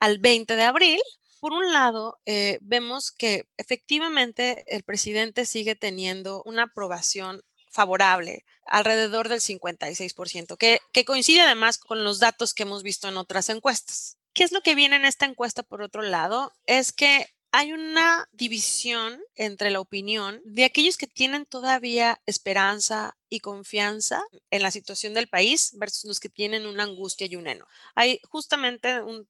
al 0.00 0.18
20 0.18 0.56
de 0.56 0.62
abril. 0.62 1.00
Por 1.38 1.52
un 1.52 1.70
lado, 1.70 2.18
eh, 2.24 2.58
vemos 2.62 3.12
que 3.12 3.44
efectivamente 3.58 4.64
el 4.74 4.84
presidente 4.84 5.44
sigue 5.44 5.74
teniendo 5.74 6.42
una 6.46 6.62
aprobación 6.62 7.42
favorable, 7.72 8.44
alrededor 8.66 9.28
del 9.28 9.40
56%, 9.40 10.56
que, 10.56 10.80
que 10.92 11.04
coincide 11.04 11.40
además 11.40 11.78
con 11.78 12.04
los 12.04 12.20
datos 12.20 12.54
que 12.54 12.62
hemos 12.62 12.82
visto 12.82 13.08
en 13.08 13.16
otras 13.16 13.48
encuestas. 13.48 14.18
¿Qué 14.34 14.44
es 14.44 14.52
lo 14.52 14.60
que 14.60 14.74
viene 14.74 14.96
en 14.96 15.04
esta 15.04 15.26
encuesta 15.26 15.62
por 15.62 15.82
otro 15.82 16.02
lado? 16.02 16.52
Es 16.66 16.92
que 16.92 17.26
hay 17.54 17.74
una 17.74 18.28
división 18.32 19.20
entre 19.34 19.70
la 19.70 19.80
opinión 19.80 20.40
de 20.44 20.64
aquellos 20.64 20.96
que 20.96 21.06
tienen 21.06 21.44
todavía 21.44 22.20
esperanza 22.24 23.14
y 23.28 23.40
confianza 23.40 24.22
en 24.50 24.62
la 24.62 24.70
situación 24.70 25.12
del 25.12 25.28
país 25.28 25.72
versus 25.74 26.04
los 26.04 26.20
que 26.20 26.30
tienen 26.30 26.66
una 26.66 26.84
angustia 26.84 27.26
y 27.26 27.36
un 27.36 27.46
eno. 27.46 27.66
Hay 27.94 28.20
justamente 28.30 29.02
un 29.02 29.28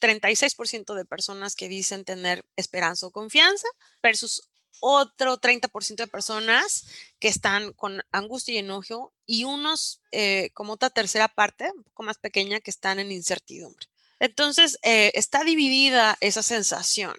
36% 0.00 0.94
de 0.94 1.04
personas 1.04 1.54
que 1.54 1.68
dicen 1.68 2.04
tener 2.04 2.44
esperanza 2.56 3.06
o 3.06 3.12
confianza 3.12 3.68
versus 4.02 4.49
otro 4.80 5.38
30% 5.38 5.96
de 5.96 6.06
personas 6.06 6.86
que 7.18 7.28
están 7.28 7.72
con 7.72 8.02
angustia 8.12 8.54
y 8.54 8.58
enojo 8.58 9.12
y 9.26 9.44
unos, 9.44 10.00
eh, 10.12 10.50
como 10.54 10.74
otra 10.74 10.90
tercera 10.90 11.28
parte, 11.28 11.70
un 11.74 11.84
poco 11.84 12.02
más 12.02 12.18
pequeña, 12.18 12.60
que 12.60 12.70
están 12.70 12.98
en 12.98 13.12
incertidumbre. 13.12 13.86
Entonces, 14.18 14.78
eh, 14.82 15.12
está 15.14 15.44
dividida 15.44 16.16
esa 16.20 16.42
sensación. 16.42 17.14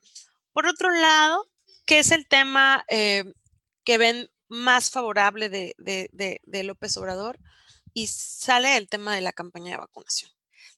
Por 0.54 0.68
otro 0.68 0.92
lado, 0.92 1.50
¿qué 1.86 2.00
es 2.00 2.12
el 2.12 2.28
tema 2.28 2.86
eh, 2.90 3.26
que 3.84 3.98
ven 3.98 4.30
más 4.48 4.92
favorable 4.92 5.50
de, 5.50 5.74
de 5.78 6.64
López 6.64 6.98
Obrador? 6.98 7.40
Y 7.94 8.08
sale 8.08 8.78
el 8.78 8.88
tema 8.88 9.16
de 9.16 9.22
la 9.22 9.34
campaña 9.34 9.72
de 9.72 9.78
vacunación. 9.78 10.32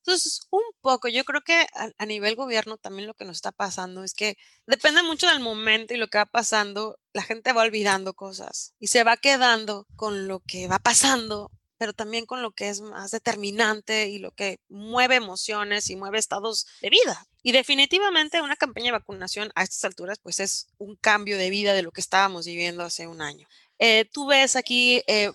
Entonces, 0.05 0.41
un 0.49 0.61
poco, 0.81 1.07
yo 1.07 1.23
creo 1.23 1.41
que 1.41 1.65
a, 1.97 2.05
nivel 2.05 2.35
gobierno 2.35 2.77
también 2.77 3.07
lo 3.07 3.13
que 3.13 3.23
nos 3.23 3.37
está 3.37 3.53
pasando 3.53 4.03
es 4.03 4.13
que 4.13 4.35
depende 4.67 5.01
mucho 5.01 5.27
del 5.27 5.39
momento 5.39 5.93
y 5.93 5.97
lo 5.97 6.09
que 6.09 6.17
va 6.17 6.25
pasando, 6.25 6.99
la 7.13 7.21
gente 7.21 7.53
va 7.53 7.61
olvidando 7.61 8.13
cosas 8.13 8.73
y 8.79 8.87
se 8.87 9.05
va 9.05 9.15
quedando 9.15 9.87
con 9.95 10.27
lo 10.27 10.41
que 10.41 10.67
va 10.67 10.77
pasando, 10.79 11.51
pero 11.77 11.93
también 11.93 12.25
con 12.25 12.41
lo 12.41 12.51
que 12.51 12.67
es 12.67 12.81
más 12.81 13.11
determinante 13.11 14.09
y 14.09 14.19
lo 14.19 14.31
que 14.31 14.59
mueve 14.67 15.15
emociones 15.15 15.89
y 15.89 15.95
mueve 15.95 16.19
estados 16.19 16.67
de 16.81 16.89
vida. 16.89 17.25
Y 17.41 17.53
definitivamente 17.53 18.41
una 18.41 18.57
campaña 18.57 18.87
de 18.87 18.99
vacunación 18.99 19.53
a 19.55 19.63
estas 19.63 19.85
alturas, 19.85 20.19
pues 20.21 20.41
es 20.41 20.67
un 20.79 20.97
cambio 20.97 21.37
de 21.37 21.49
vida 21.49 21.73
de 21.73 21.81
lo 21.81 21.93
que 21.93 22.01
estábamos 22.01 22.45
viviendo 22.45 22.83
hace 22.83 23.07
un 23.07 23.21
año. 23.21 23.47
Eh, 23.79 24.03
tú 24.11 24.27
ves 24.27 24.57
aquí 24.57 25.01
eh, 25.07 25.31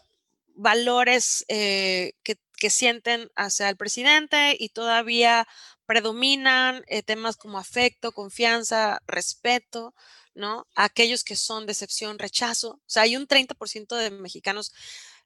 valores 0.55 1.45
eh, 1.49 2.13
que, 2.23 2.37
sienten 2.71 3.31
hacia 3.37 3.69
el 3.69 3.77
presidente 3.77 4.57
y 4.59 4.71
todavía 4.71 5.47
predominan 5.87 6.85
eh, 6.88 7.03
temas 7.03 7.37
como 7.37 7.59
afecto, 7.59 8.12
confianza, 8.12 9.00
respeto, 9.07 9.95
¿no? 10.35 10.67
Aquellos 10.75 11.25
que 11.25 11.37
son 11.37 11.67
decepción, 11.67 12.19
rechazo. 12.19 12.73
O 12.73 12.83
sea, 12.87 13.05
hay 13.05 13.17
un 13.17 13.27
30% 13.27 13.97
de 13.97 14.11
mexicanos, 14.11 14.73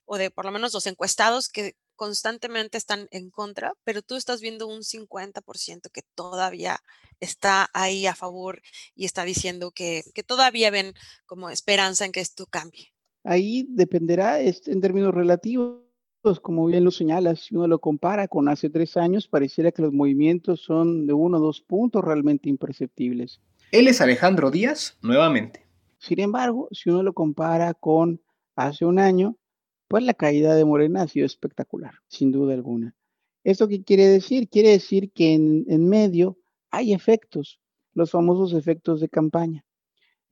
o 0.05 0.17
de 0.17 0.31
por 0.31 0.45
lo 0.45 0.51
menos 0.51 0.73
los 0.73 0.87
encuestados, 0.87 1.49
que 1.49 1.75
constantemente 1.95 2.77
están 2.77 3.07
en 3.11 3.29
contra, 3.29 3.73
pero 3.83 4.01
tú 4.01 4.15
estás 4.15 4.41
viendo 4.41 4.67
un 4.67 4.83
50% 4.83 5.89
que 5.91 6.01
todavía 6.15 6.79
está 7.19 7.69
ahí 7.73 8.07
a 8.07 8.15
favor 8.15 8.61
y 8.95 9.05
está 9.05 9.23
diciendo 9.23 9.71
que, 9.71 10.03
que 10.13 10.23
todavía 10.23 10.71
ven 10.71 10.93
como 11.25 11.49
esperanza 11.49 12.05
en 12.05 12.11
que 12.11 12.19
esto 12.19 12.45
cambie. 12.47 12.93
Ahí 13.23 13.65
dependerá 13.69 14.41
en 14.41 14.81
términos 14.81 15.13
relativos, 15.13 15.82
como 16.41 16.65
bien 16.65 16.85
lo 16.85 16.91
señalas, 16.91 17.41
si 17.41 17.55
uno 17.55 17.67
lo 17.67 17.79
compara 17.79 18.27
con 18.27 18.47
hace 18.47 18.69
tres 18.69 18.95
años, 18.95 19.27
pareciera 19.27 19.71
que 19.71 19.81
los 19.81 19.91
movimientos 19.91 20.61
son 20.61 21.05
de 21.05 21.13
uno 21.13 21.37
o 21.37 21.41
dos 21.41 21.61
puntos 21.61 22.03
realmente 22.03 22.49
imperceptibles. 22.49 23.41
Él 23.71 23.87
es 23.87 23.99
Alejandro 23.99 24.49
Díaz, 24.49 24.97
nuevamente. 25.01 25.67
Sin 25.97 26.19
embargo, 26.19 26.69
si 26.71 26.89
uno 26.89 27.03
lo 27.03 27.13
compara 27.13 27.73
con 27.73 28.21
hace 28.55 28.85
un 28.85 28.99
año, 28.99 29.37
pues 29.87 30.03
la 30.03 30.13
caída 30.13 30.55
de 30.55 30.63
Morena 30.65 31.01
ha 31.01 31.07
sido 31.07 31.25
espectacular, 31.25 31.95
sin 32.07 32.31
duda 32.31 32.53
alguna. 32.53 32.95
¿Esto 33.43 33.67
qué 33.67 33.83
quiere 33.83 34.07
decir? 34.07 34.47
Quiere 34.47 34.69
decir 34.69 35.11
que 35.11 35.33
en 35.33 35.89
medio 35.89 36.37
hay 36.71 36.93
efectos, 36.93 37.59
los 37.93 38.11
famosos 38.11 38.53
efectos 38.53 39.01
de 39.01 39.09
campaña. 39.09 39.65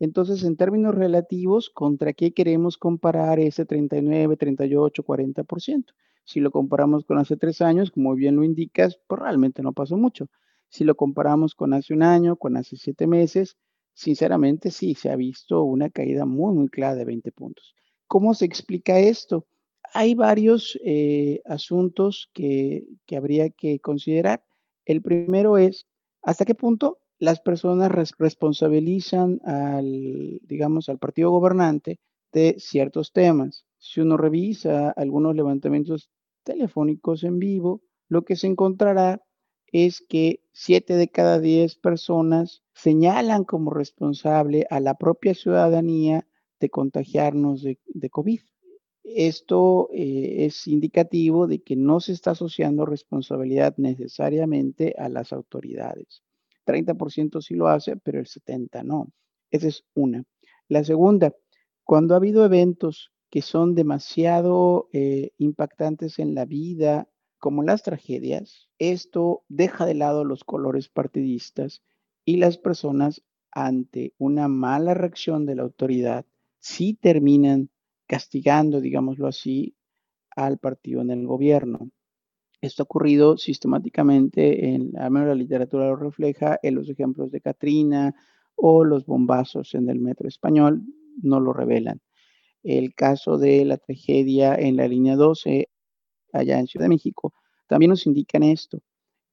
Entonces, 0.01 0.43
en 0.43 0.57
términos 0.57 0.95
relativos, 0.95 1.69
¿contra 1.69 2.13
qué 2.13 2.33
queremos 2.33 2.75
comparar 2.75 3.39
ese 3.39 3.67
39, 3.67 4.35
38, 4.35 5.03
40%? 5.03 5.93
Si 6.23 6.39
lo 6.39 6.49
comparamos 6.49 7.05
con 7.05 7.19
hace 7.19 7.37
tres 7.37 7.61
años, 7.61 7.91
como 7.91 8.15
bien 8.15 8.35
lo 8.35 8.43
indicas, 8.43 8.99
pues 9.05 9.21
realmente 9.21 9.61
no 9.61 9.73
pasó 9.73 9.97
mucho. 9.97 10.27
Si 10.69 10.85
lo 10.85 10.95
comparamos 10.95 11.53
con 11.53 11.75
hace 11.75 11.93
un 11.93 12.01
año, 12.01 12.35
con 12.35 12.57
hace 12.57 12.77
siete 12.77 13.05
meses, 13.05 13.57
sinceramente 13.93 14.71
sí, 14.71 14.95
se 14.95 15.11
ha 15.11 15.15
visto 15.15 15.61
una 15.61 15.91
caída 15.91 16.25
muy, 16.25 16.55
muy 16.55 16.69
clara 16.69 16.95
de 16.95 17.05
20 17.05 17.31
puntos. 17.31 17.75
¿Cómo 18.07 18.33
se 18.33 18.45
explica 18.45 18.97
esto? 18.97 19.45
Hay 19.93 20.15
varios 20.15 20.79
eh, 20.83 21.43
asuntos 21.45 22.31
que, 22.33 22.87
que 23.05 23.17
habría 23.17 23.51
que 23.51 23.79
considerar. 23.79 24.43
El 24.83 25.03
primero 25.03 25.59
es, 25.59 25.85
¿hasta 26.23 26.43
qué 26.43 26.55
punto 26.55 27.00
las 27.21 27.39
personas 27.39 27.91
responsabilizan 28.17 29.41
al, 29.45 30.39
digamos, 30.41 30.89
al 30.89 30.97
partido 30.97 31.29
gobernante 31.29 31.99
de 32.33 32.55
ciertos 32.57 33.13
temas. 33.13 33.63
Si 33.77 34.01
uno 34.01 34.17
revisa 34.17 34.89
algunos 34.89 35.35
levantamientos 35.35 36.09
telefónicos 36.43 37.23
en 37.23 37.37
vivo, 37.37 37.83
lo 38.09 38.23
que 38.23 38.35
se 38.35 38.47
encontrará 38.47 39.21
es 39.67 40.01
que 40.01 40.41
siete 40.51 40.95
de 40.95 41.09
cada 41.09 41.39
diez 41.39 41.75
personas 41.75 42.63
señalan 42.73 43.43
como 43.43 43.69
responsable 43.69 44.65
a 44.71 44.79
la 44.79 44.95
propia 44.95 45.35
ciudadanía 45.35 46.27
de 46.59 46.71
contagiarnos 46.71 47.61
de, 47.61 48.09
COVID. 48.09 48.41
Esto 49.03 49.89
eh, 49.93 50.45
es 50.45 50.67
indicativo 50.67 51.45
de 51.45 51.61
que 51.61 51.75
no 51.75 51.99
se 51.99 52.13
está 52.13 52.31
asociando 52.31 52.87
responsabilidad 52.87 53.75
necesariamente 53.77 54.95
a 54.97 55.07
las 55.07 55.31
autoridades. 55.33 56.23
30% 56.65 57.41
sí 57.41 57.55
lo 57.55 57.67
hace, 57.67 57.97
pero 57.97 58.19
el 58.19 58.27
70% 58.27 58.83
no. 58.83 59.11
Esa 59.51 59.67
es 59.67 59.83
una. 59.93 60.23
La 60.67 60.83
segunda, 60.83 61.33
cuando 61.83 62.13
ha 62.13 62.17
habido 62.17 62.45
eventos 62.45 63.11
que 63.29 63.41
son 63.41 63.75
demasiado 63.75 64.89
eh, 64.93 65.31
impactantes 65.37 66.19
en 66.19 66.35
la 66.35 66.45
vida, 66.45 67.07
como 67.39 67.63
las 67.63 67.81
tragedias, 67.81 68.69
esto 68.77 69.43
deja 69.49 69.85
de 69.85 69.95
lado 69.95 70.23
los 70.23 70.43
colores 70.43 70.89
partidistas 70.89 71.81
y 72.23 72.37
las 72.37 72.57
personas 72.57 73.23
ante 73.51 74.13
una 74.17 74.47
mala 74.47 74.93
reacción 74.93 75.45
de 75.45 75.55
la 75.55 75.63
autoridad 75.63 76.25
sí 76.59 76.93
terminan 76.93 77.69
castigando, 78.07 78.79
digámoslo 78.79 79.27
así, 79.27 79.75
al 80.35 80.57
partido 80.59 81.01
en 81.01 81.11
el 81.11 81.25
gobierno. 81.25 81.89
Esto 82.61 82.83
ha 82.83 82.85
ocurrido 82.85 83.37
sistemáticamente, 83.37 84.69
en, 84.69 84.95
al 84.97 85.11
menos 85.11 85.29
la 85.29 85.35
literatura 85.35 85.87
lo 85.87 85.95
refleja, 85.95 86.59
en 86.61 86.75
los 86.75 86.89
ejemplos 86.89 87.31
de 87.31 87.41
Katrina 87.41 88.15
o 88.55 88.83
los 88.83 89.05
bombazos 89.05 89.73
en 89.73 89.89
el 89.89 89.99
metro 89.99 90.27
español, 90.27 90.83
no 91.21 91.39
lo 91.39 91.53
revelan. 91.53 91.99
El 92.63 92.93
caso 92.93 93.39
de 93.39 93.65
la 93.65 93.77
tragedia 93.77 94.53
en 94.55 94.75
la 94.77 94.87
línea 94.87 95.15
12, 95.15 95.69
allá 96.33 96.59
en 96.59 96.67
Ciudad 96.67 96.85
de 96.85 96.89
México, 96.89 97.33
también 97.67 97.89
nos 97.89 98.05
indican 98.05 98.43
esto. 98.43 98.81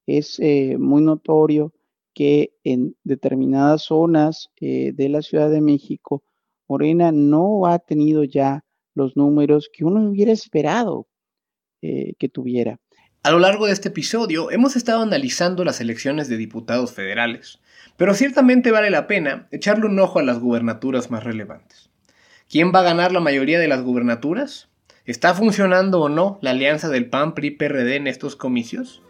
Es 0.06 0.40
eh, 0.40 0.76
muy 0.78 1.02
notorio 1.02 1.74
que 2.14 2.54
en 2.64 2.96
determinadas 3.04 3.82
zonas 3.82 4.50
eh, 4.56 4.92
de 4.94 5.08
la 5.10 5.20
Ciudad 5.20 5.50
de 5.50 5.60
México, 5.60 6.24
Morena 6.66 7.12
no 7.12 7.66
ha 7.66 7.78
tenido 7.78 8.24
ya 8.24 8.64
los 8.94 9.16
números 9.16 9.70
que 9.72 9.84
uno 9.84 10.08
hubiera 10.08 10.32
esperado 10.32 11.06
eh, 11.82 12.14
que 12.18 12.28
tuviera. 12.28 12.80
A 13.24 13.32
lo 13.32 13.40
largo 13.40 13.66
de 13.66 13.72
este 13.72 13.88
episodio 13.88 14.52
hemos 14.52 14.76
estado 14.76 15.02
analizando 15.02 15.64
las 15.64 15.80
elecciones 15.80 16.28
de 16.28 16.36
diputados 16.36 16.92
federales, 16.92 17.58
pero 17.96 18.14
ciertamente 18.14 18.70
vale 18.70 18.90
la 18.90 19.08
pena 19.08 19.48
echarle 19.50 19.86
un 19.86 19.98
ojo 19.98 20.20
a 20.20 20.22
las 20.22 20.38
gubernaturas 20.38 21.10
más 21.10 21.24
relevantes. 21.24 21.90
¿Quién 22.48 22.70
va 22.72 22.78
a 22.78 22.84
ganar 22.84 23.10
la 23.10 23.18
mayoría 23.18 23.58
de 23.58 23.66
las 23.66 23.82
gubernaturas? 23.82 24.68
¿Está 25.04 25.34
funcionando 25.34 26.00
o 26.00 26.08
no 26.08 26.38
la 26.42 26.50
alianza 26.50 26.88
del 26.90 27.06
PAN 27.06 27.34
PRI 27.34 27.50
PRD 27.50 27.96
en 27.96 28.06
estos 28.06 28.36
comicios? 28.36 29.02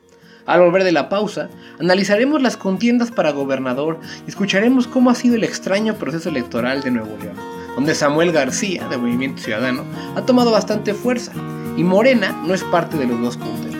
Al 0.46 0.62
volver 0.62 0.84
de 0.84 0.92
la 0.92 1.10
pausa, 1.10 1.50
analizaremos 1.78 2.40
las 2.40 2.56
contiendas 2.56 3.10
para 3.10 3.32
gobernador 3.32 4.00
y 4.26 4.30
escucharemos 4.30 4.86
cómo 4.86 5.10
ha 5.10 5.14
sido 5.14 5.34
el 5.34 5.44
extraño 5.44 5.96
proceso 5.96 6.30
electoral 6.30 6.80
de 6.80 6.92
Nuevo 6.92 7.14
León, 7.22 7.36
donde 7.74 7.94
Samuel 7.94 8.32
García, 8.32 8.88
de 8.88 8.96
Movimiento 8.96 9.42
Ciudadano, 9.42 9.84
ha 10.16 10.24
tomado 10.24 10.50
bastante 10.50 10.94
fuerza 10.94 11.32
y 11.76 11.84
Morena 11.84 12.32
no 12.46 12.54
es 12.54 12.64
parte 12.64 12.96
de 12.96 13.06
los 13.06 13.20
dos 13.20 13.36
punteros. 13.36 13.77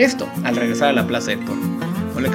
Esto 0.00 0.26
al 0.44 0.56
regresar 0.56 0.88
a 0.88 0.92
la 0.94 1.06
Plaza 1.06 1.32
de 1.32 1.36
Toro. 1.36 1.60
No 2.14 2.20
le. 2.20 2.30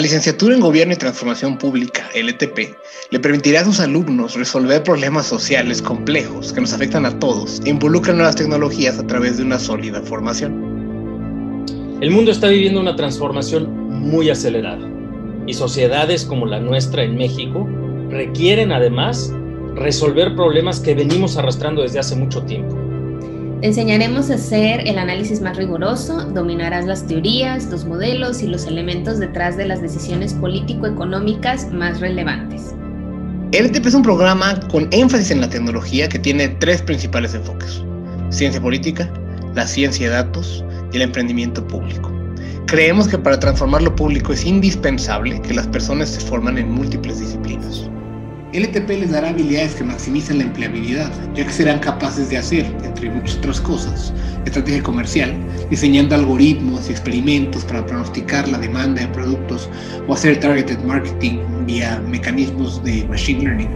La 0.00 0.04
licenciatura 0.04 0.54
en 0.54 0.62
Gobierno 0.62 0.94
y 0.94 0.96
Transformación 0.96 1.58
Pública, 1.58 2.08
LTP, 2.14 2.74
le 3.10 3.20
permitirá 3.20 3.60
a 3.60 3.64
sus 3.66 3.80
alumnos 3.80 4.34
resolver 4.34 4.82
problemas 4.82 5.26
sociales 5.26 5.82
complejos 5.82 6.54
que 6.54 6.62
nos 6.62 6.72
afectan 6.72 7.04
a 7.04 7.18
todos 7.18 7.60
e 7.66 7.68
involucran 7.68 8.16
nuevas 8.16 8.34
tecnologías 8.34 8.98
a 8.98 9.06
través 9.06 9.36
de 9.36 9.44
una 9.44 9.58
sólida 9.58 10.00
formación. 10.00 11.66
El 12.00 12.12
mundo 12.12 12.30
está 12.30 12.48
viviendo 12.48 12.80
una 12.80 12.96
transformación 12.96 13.70
muy 13.90 14.30
acelerada 14.30 14.88
y 15.46 15.52
sociedades 15.52 16.24
como 16.24 16.46
la 16.46 16.60
nuestra 16.60 17.02
en 17.02 17.18
México 17.18 17.68
requieren 18.08 18.72
además 18.72 19.30
resolver 19.74 20.34
problemas 20.34 20.80
que 20.80 20.94
venimos 20.94 21.36
arrastrando 21.36 21.82
desde 21.82 21.98
hace 21.98 22.16
mucho 22.16 22.42
tiempo. 22.44 22.89
Enseñaremos 23.62 24.30
a 24.30 24.36
hacer 24.36 24.88
el 24.88 24.98
análisis 24.98 25.42
más 25.42 25.54
riguroso, 25.58 26.24
dominarás 26.32 26.86
las 26.86 27.06
teorías, 27.06 27.66
los 27.66 27.84
modelos 27.84 28.42
y 28.42 28.46
los 28.46 28.66
elementos 28.66 29.18
detrás 29.18 29.58
de 29.58 29.66
las 29.66 29.82
decisiones 29.82 30.32
político-económicas 30.32 31.70
más 31.70 32.00
relevantes. 32.00 32.74
LTP 33.52 33.84
es 33.84 33.94
un 33.94 34.02
programa 34.02 34.58
con 34.70 34.88
énfasis 34.92 35.30
en 35.30 35.42
la 35.42 35.50
tecnología 35.50 36.08
que 36.08 36.18
tiene 36.18 36.48
tres 36.48 36.80
principales 36.80 37.34
enfoques. 37.34 37.82
Ciencia 38.30 38.62
política, 38.62 39.12
la 39.54 39.66
ciencia 39.66 40.08
de 40.08 40.14
datos 40.14 40.64
y 40.92 40.96
el 40.96 41.02
emprendimiento 41.02 41.66
público. 41.66 42.10
Creemos 42.66 43.08
que 43.08 43.18
para 43.18 43.38
transformar 43.38 43.82
lo 43.82 43.94
público 43.94 44.32
es 44.32 44.46
indispensable 44.46 45.42
que 45.42 45.52
las 45.52 45.66
personas 45.66 46.08
se 46.08 46.20
forman 46.20 46.56
en 46.56 46.70
múltiples 46.70 47.20
disciplinas. 47.20 47.90
LTP 48.52 48.88
les 48.98 49.12
dará 49.12 49.28
habilidades 49.28 49.76
que 49.76 49.84
maximicen 49.84 50.38
la 50.38 50.44
empleabilidad, 50.44 51.08
ya 51.36 51.46
que 51.46 51.52
serán 51.52 51.78
capaces 51.78 52.30
de 52.30 52.38
hacer, 52.38 52.66
entre 52.82 53.08
muchas 53.08 53.36
otras 53.36 53.60
cosas, 53.60 54.12
estrategia 54.44 54.82
comercial, 54.82 55.32
diseñando 55.70 56.16
algoritmos 56.16 56.88
y 56.88 56.92
experimentos 56.92 57.64
para 57.64 57.86
pronosticar 57.86 58.48
la 58.48 58.58
demanda 58.58 59.02
de 59.02 59.08
productos 59.08 59.68
o 60.08 60.14
hacer 60.14 60.40
targeted 60.40 60.80
marketing 60.80 61.38
vía 61.64 62.02
mecanismos 62.08 62.82
de 62.82 63.04
machine 63.04 63.44
learning. 63.44 63.70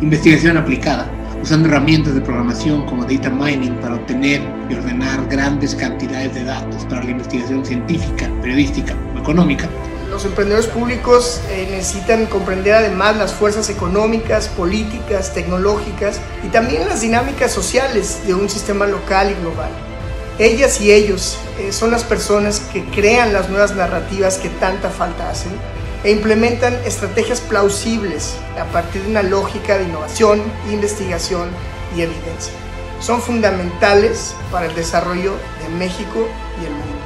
Investigación 0.00 0.56
aplicada, 0.56 1.08
usando 1.40 1.68
herramientas 1.68 2.16
de 2.16 2.22
programación 2.22 2.84
como 2.86 3.04
data 3.04 3.30
mining 3.30 3.76
para 3.76 3.94
obtener 3.94 4.42
y 4.68 4.74
ordenar 4.74 5.28
grandes 5.28 5.76
cantidades 5.76 6.34
de 6.34 6.42
datos 6.42 6.84
para 6.86 7.04
la 7.04 7.12
investigación 7.12 7.64
científica, 7.64 8.28
periodística 8.42 8.96
o 9.14 9.20
económica 9.20 9.68
los 10.12 10.26
emprendedores 10.26 10.66
públicos 10.66 11.40
eh, 11.48 11.66
necesitan 11.70 12.26
comprender 12.26 12.74
además 12.74 13.16
las 13.16 13.32
fuerzas 13.32 13.70
económicas, 13.70 14.46
políticas, 14.46 15.32
tecnológicas 15.32 16.20
y 16.44 16.48
también 16.48 16.86
las 16.86 17.00
dinámicas 17.00 17.50
sociales 17.50 18.20
de 18.26 18.34
un 18.34 18.50
sistema 18.50 18.86
local 18.86 19.30
y 19.30 19.40
global. 19.40 19.70
Ellas 20.38 20.82
y 20.82 20.92
ellos 20.92 21.38
eh, 21.58 21.72
son 21.72 21.90
las 21.90 22.04
personas 22.04 22.60
que 22.60 22.84
crean 22.84 23.32
las 23.32 23.48
nuevas 23.48 23.74
narrativas 23.74 24.36
que 24.36 24.50
tanta 24.50 24.90
falta 24.90 25.30
hacen 25.30 25.52
e 26.04 26.10
implementan 26.10 26.74
estrategias 26.84 27.40
plausibles 27.40 28.34
a 28.60 28.64
partir 28.66 29.02
de 29.02 29.08
una 29.08 29.22
lógica 29.22 29.78
de 29.78 29.84
innovación, 29.84 30.42
investigación 30.70 31.48
y 31.96 32.02
evidencia. 32.02 32.52
Son 33.00 33.22
fundamentales 33.22 34.34
para 34.50 34.66
el 34.66 34.74
desarrollo 34.74 35.32
de 35.62 35.74
México 35.78 36.28
y 36.60 36.66
el 36.66 36.72
mundo. 36.72 36.98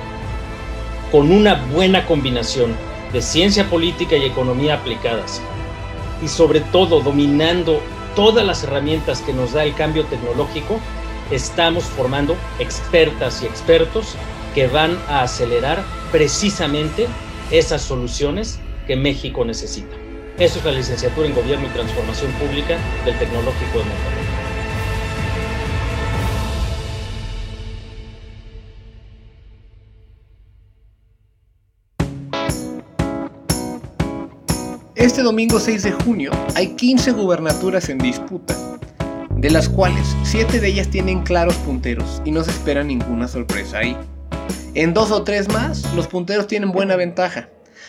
Con 1.13 1.31
una 1.31 1.55
buena 1.67 2.05
combinación 2.05 2.75
de 3.17 3.23
ciencia 3.23 3.71
política 3.71 4.15
y 4.15 4.27
economía 4.27 4.75
aplicadas 4.75 5.41
y 6.23 6.29
sobre 6.29 6.61
todo 6.61 7.01
dominando 7.01 7.81
todas 8.15 8.45
las 8.45 8.63
herramientas 8.63 9.23
que 9.23 9.33
nos 9.33 9.55
da 9.55 9.65
el 9.65 9.75
cambio 9.75 10.05
tecnológico, 10.05 10.79
estamos 11.31 11.85
formando 11.85 12.37
expertas 12.59 13.43
y 13.43 13.47
expertos 13.47 14.17
que 14.55 14.67
van 14.67 14.99
a 15.09 15.23
acelerar 15.23 15.83
precisamente 16.13 17.07
esas 17.51 17.81
soluciones 17.81 18.59
que 18.87 18.97
México 18.97 19.47
necesita. 19.47 19.97
Eso 20.39 20.59
es 20.59 20.65
la 20.67 20.73
licenciatura 20.73 21.27
en 21.27 21.35
Gobierno 21.35 21.69
y 21.69 21.71
Transformación 21.71 22.31
Pública 22.33 22.77
del 23.07 23.19
Tecnológico 23.19 23.79
de 23.79 23.85
Monterrey. 23.85 24.26
Este 35.17 35.25
domingo 35.25 35.59
6 35.59 35.83
de 35.83 35.93
junio 35.93 36.31
hay 36.55 36.75
15 36.75 37.13
gubernaturas 37.13 37.89
en 37.89 37.97
disputa, 37.97 38.55
de 39.35 39.49
las 39.49 39.67
cuales 39.67 40.15
7 40.25 40.61
de 40.61 40.69
ellas 40.69 40.91
tienen 40.91 41.23
claros 41.23 41.55
punteros 41.55 42.21
y 42.27 42.33
no 42.33 42.45
se 42.45 42.51
espera 42.51 42.85
ninguna 42.85 43.27
sorpresa 43.27 43.79
ahí. 43.79 43.97
En 44.75 44.93
dos 44.93 45.11
o 45.13 45.23
tres 45.23 45.49
más, 45.49 45.91
los 45.95 46.07
punteros 46.07 46.47
tienen 46.49 46.71
buena 46.71 46.97
ventaja, 46.97 47.49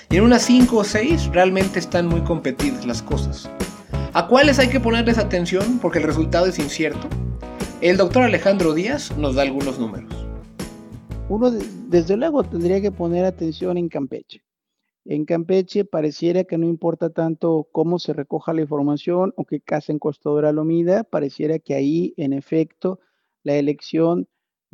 y 0.10 0.16
en 0.16 0.24
unas 0.24 0.44
5 0.44 0.78
o 0.78 0.84
6 0.86 1.32
realmente 1.34 1.80
están 1.80 2.08
muy 2.08 2.22
competidas 2.22 2.86
las 2.86 3.02
cosas. 3.02 3.50
¿A 4.14 4.28
cuáles 4.28 4.58
hay 4.58 4.70
que 4.70 4.80
ponerles 4.80 5.18
atención 5.18 5.80
porque 5.80 6.00
el 6.00 6.06
resultado 6.06 6.46
es 6.46 6.58
incierto? 6.58 7.10
El 7.82 7.98
doctor 7.98 8.24
Alejandro 8.24 8.74
Díaz 8.74 9.18
nos 9.18 9.36
da 9.36 9.42
algunos 9.42 9.78
números. 9.80 10.14
Uno, 11.28 11.52
desde 11.52 12.16
luego, 12.16 12.46
tendría 12.46 12.80
que 12.80 12.92
poner 12.94 13.26
atención 13.26 13.78
en 13.78 13.90
Campeche. 13.90 14.47
En 15.10 15.24
Campeche 15.24 15.86
pareciera 15.86 16.44
que 16.44 16.58
no 16.58 16.68
importa 16.68 17.10
tanto 17.10 17.70
cómo 17.72 17.98
se 17.98 18.12
recoja 18.12 18.54
la 18.54 18.60
información 18.60 19.34
o 19.38 19.46
qué 19.46 19.62
casa 19.62 19.94
encostadora 19.94 20.52
lo 20.52 20.66
mida, 20.66 21.06
pareciera 21.06 21.60
que 21.60 21.76
ahí, 21.76 22.14
en 22.18 22.34
efecto, 22.34 23.00
la 23.42 23.56
elección 23.56 24.28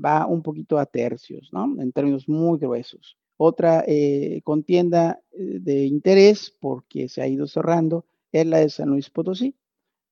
va 0.04 0.26
un 0.26 0.42
poquito 0.42 0.80
a 0.80 0.88
tercios, 0.88 1.50
¿no? 1.54 1.80
En 1.80 1.92
términos 1.92 2.28
muy 2.28 2.58
gruesos. 2.58 3.16
Otra 3.38 3.84
eh, 3.88 4.42
contienda 4.44 5.22
eh, 5.34 5.60
de 5.62 5.86
interés, 5.86 6.52
porque 6.60 7.10
se 7.10 7.22
ha 7.22 7.28
ido 7.28 7.46
cerrando, 7.46 8.08
es 8.32 8.48
la 8.48 8.58
de 8.58 8.70
San 8.70 8.90
Luis 8.90 9.12
Potosí. 9.12 9.56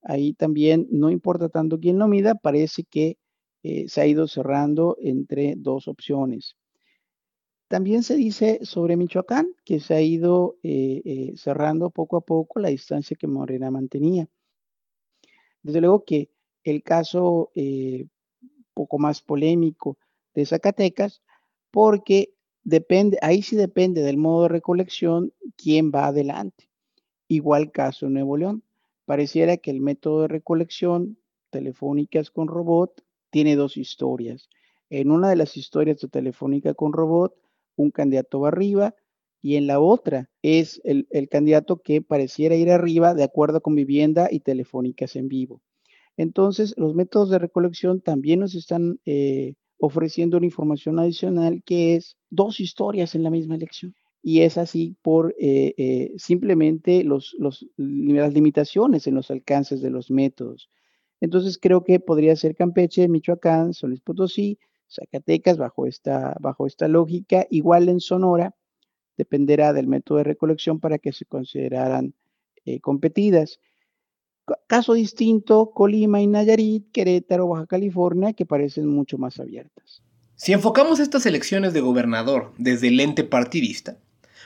Ahí 0.03 0.33
también 0.33 0.87
no 0.91 1.09
importa 1.09 1.49
tanto 1.49 1.79
quién 1.79 1.97
lo 1.97 2.07
mida, 2.07 2.35
parece 2.35 2.83
que 2.83 3.17
eh, 3.63 3.87
se 3.87 4.01
ha 4.01 4.05
ido 4.05 4.27
cerrando 4.27 4.97
entre 5.01 5.55
dos 5.57 5.87
opciones. 5.87 6.55
También 7.71 8.03
se 8.03 8.17
dice 8.17 8.59
sobre 8.63 8.97
Michoacán 8.97 9.55
que 9.63 9.79
se 9.79 9.93
ha 9.93 10.01
ido 10.01 10.57
eh, 10.61 11.01
eh, 11.05 11.33
cerrando 11.37 11.89
poco 11.89 12.17
a 12.17 12.19
poco 12.21 12.59
la 12.59 12.67
distancia 12.67 13.15
que 13.17 13.27
Morena 13.27 13.71
mantenía. 13.71 14.27
Desde 15.63 15.79
luego 15.79 16.03
que 16.03 16.29
el 16.65 16.83
caso 16.83 17.49
eh, 17.55 18.07
poco 18.73 18.99
más 18.99 19.21
polémico 19.21 19.97
de 20.33 20.45
Zacatecas, 20.45 21.21
porque 21.71 22.33
depende, 22.61 23.17
ahí 23.21 23.41
sí 23.41 23.55
depende 23.55 24.01
del 24.01 24.17
modo 24.17 24.43
de 24.43 24.49
recolección 24.49 25.31
quién 25.55 25.93
va 25.95 26.07
adelante. 26.07 26.67
Igual 27.29 27.71
caso 27.71 28.07
en 28.07 28.15
Nuevo 28.15 28.35
León. 28.35 28.63
Pareciera 29.05 29.55
que 29.55 29.71
el 29.71 29.79
método 29.79 30.23
de 30.23 30.27
recolección 30.27 31.17
telefónicas 31.51 32.31
con 32.31 32.49
robot 32.49 33.01
tiene 33.29 33.55
dos 33.55 33.77
historias. 33.77 34.49
En 34.89 35.09
una 35.09 35.29
de 35.29 35.37
las 35.37 35.55
historias 35.55 36.01
de 36.01 36.09
telefónica 36.09 36.73
con 36.73 36.91
robot, 36.91 37.33
un 37.81 37.91
candidato 37.91 38.39
va 38.39 38.49
arriba 38.49 38.95
y 39.41 39.55
en 39.55 39.67
la 39.67 39.79
otra 39.79 40.29
es 40.41 40.81
el, 40.83 41.07
candidato 41.29 41.81
que 41.81 42.01
pareciera 42.01 42.55
ir 42.55 42.69
arriba 42.69 43.13
de 43.13 43.23
acuerdo 43.23 43.61
con 43.61 43.75
vivienda 43.75 44.29
y 44.31 44.41
telefónicas 44.41 45.15
en 45.15 45.27
vivo. 45.27 45.61
Entonces, 46.15 46.75
los 46.77 46.93
métodos 46.93 47.29
de 47.29 47.39
recolección 47.39 48.01
también 48.01 48.41
nos 48.41 48.53
están 48.53 48.99
eh, 49.05 49.55
ofreciendo 49.79 50.37
una 50.37 50.45
información 50.45 50.99
adicional 50.99 51.63
que 51.65 51.95
es 51.95 52.17
dos 52.29 52.59
historias 52.59 53.15
en 53.15 53.23
la 53.23 53.31
misma 53.31 53.55
elección. 53.55 53.95
Y 54.21 54.41
es 54.41 54.59
así 54.59 54.95
por 55.01 55.33
eh, 55.39 55.73
eh, 55.77 56.13
simplemente 56.17 57.03
los, 57.03 57.35
las 57.39 57.65
limitaciones 57.77 59.07
en 59.07 59.15
los 59.15 59.31
alcances 59.31 59.81
de 59.81 59.89
los 59.89 60.11
métodos. 60.11 60.69
Entonces 61.19 61.57
creo 61.57 61.83
que 61.83 61.99
podría 61.99 62.35
ser 62.35 62.55
Campeche, 62.55 63.07
Michoacán, 63.07 63.73
San 63.73 63.89
Luis 63.89 64.01
Potosí, 64.01 64.59
Zacatecas 64.91 65.57
bajo 65.57 65.87
esta, 65.87 66.35
bajo 66.39 66.67
esta 66.67 66.87
lógica. 66.87 67.47
Igual 67.49 67.89
en 67.89 67.99
Sonora, 67.99 68.55
dependerá 69.17 69.73
del 69.73 69.87
método 69.87 70.19
de 70.19 70.23
recolección 70.25 70.79
para 70.79 70.97
que 70.97 71.13
se 71.13 71.25
consideraran 71.25 72.13
eh, 72.65 72.79
competidas. 72.79 73.59
Caso 74.67 74.93
distinto, 74.93 75.71
Colima 75.71 76.21
y 76.21 76.27
Nayarit, 76.27 76.91
Querétaro, 76.91 77.47
Baja 77.47 77.67
California, 77.67 78.33
que 78.33 78.45
parecen 78.45 78.87
mucho 78.87 79.17
más 79.17 79.39
abiertas. 79.39 80.01
Si 80.35 80.53
enfocamos 80.53 80.99
estas 80.99 81.25
elecciones 81.25 81.73
de 81.73 81.81
gobernador 81.81 82.51
desde 82.57 82.87
el 82.87 82.99
ente 82.99 83.23
partidista, 83.23 83.97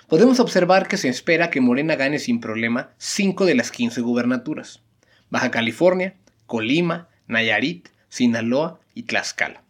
podemos 0.07 0.39
observar 0.39 0.87
que 0.87 0.97
se 0.97 1.09
espera 1.09 1.49
que 1.49 1.61
Morena 1.61 1.95
gane 1.95 2.19
sin 2.19 2.39
problema 2.39 2.91
5 2.97 3.45
de 3.45 3.55
las 3.55 3.71
15 3.71 4.01
gubernaturas. 4.01 4.81
Baja 5.29 5.51
California, 5.51 6.15
Colima, 6.45 7.07
Nayarit, 7.27 7.87
Sinaloa 8.09 8.79
y 8.93 9.03
Tlaxcala. 9.03 9.64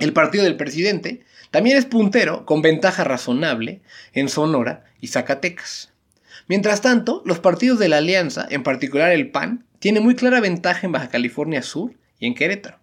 El 0.00 0.14
partido 0.14 0.44
del 0.44 0.56
presidente 0.56 1.20
también 1.50 1.76
es 1.76 1.84
puntero 1.84 2.46
con 2.46 2.62
ventaja 2.62 3.04
razonable 3.04 3.82
en 4.14 4.30
Sonora 4.30 4.84
y 4.98 5.08
Zacatecas. 5.08 5.92
Mientras 6.48 6.80
tanto, 6.80 7.22
los 7.26 7.38
partidos 7.38 7.78
de 7.78 7.90
la 7.90 7.98
alianza, 7.98 8.46
en 8.48 8.62
particular 8.62 9.12
el 9.12 9.30
PAN, 9.30 9.66
tienen 9.78 10.02
muy 10.02 10.14
clara 10.14 10.40
ventaja 10.40 10.86
en 10.86 10.92
Baja 10.92 11.10
California 11.10 11.62
Sur 11.62 11.92
y 12.18 12.26
en 12.26 12.34
Querétaro. 12.34 12.78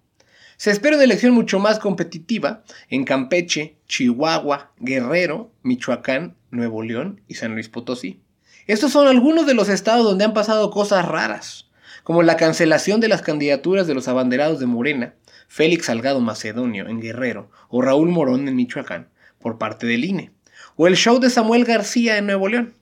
Se 0.58 0.70
espera 0.70 0.96
una 0.96 1.06
elección 1.06 1.34
mucho 1.34 1.58
más 1.58 1.80
competitiva 1.80 2.64
en 2.90 3.04
Campeche, 3.04 3.78
Chihuahua, 3.88 4.72
Guerrero, 4.78 5.52
Michoacán, 5.64 6.36
Nuevo 6.52 6.84
León 6.84 7.22
y 7.28 7.34
San 7.34 7.54
Luis 7.54 7.68
Potosí. 7.68 8.22
Estos 8.68 8.92
son 8.92 9.08
algunos 9.08 9.48
de 9.48 9.56
los 9.56 9.70
estados 9.70 10.06
donde 10.06 10.26
han 10.26 10.34
pasado 10.36 10.70
cosas 10.70 11.06
raras, 11.06 11.68
como 12.04 12.22
la 12.22 12.38
cancelación 12.38 13.02
de 13.02 13.08
las 13.08 13.24
candidaturas 13.24 13.88
de 13.88 13.96
los 13.96 14.08
abanderados 14.08 14.60
de 14.60 14.68
Morena, 14.68 15.16
Félix 15.48 15.86
Salgado 15.86 16.20
Macedonio 16.20 16.88
en 16.88 17.00
Guerrero 17.00 17.50
o 17.70 17.82
Raúl 17.82 18.10
Morón 18.10 18.48
en 18.48 18.56
Michoacán, 18.56 19.10
por 19.40 19.58
parte 19.58 19.88
del 19.88 20.06
INE, 20.06 20.32
o 20.76 20.88
el 20.88 20.96
show 20.96 21.20
de 21.20 21.30
Samuel 21.30 21.66
García 21.66 22.18
en 22.18 22.26
Nuevo 22.26 22.48
León. 22.48 22.76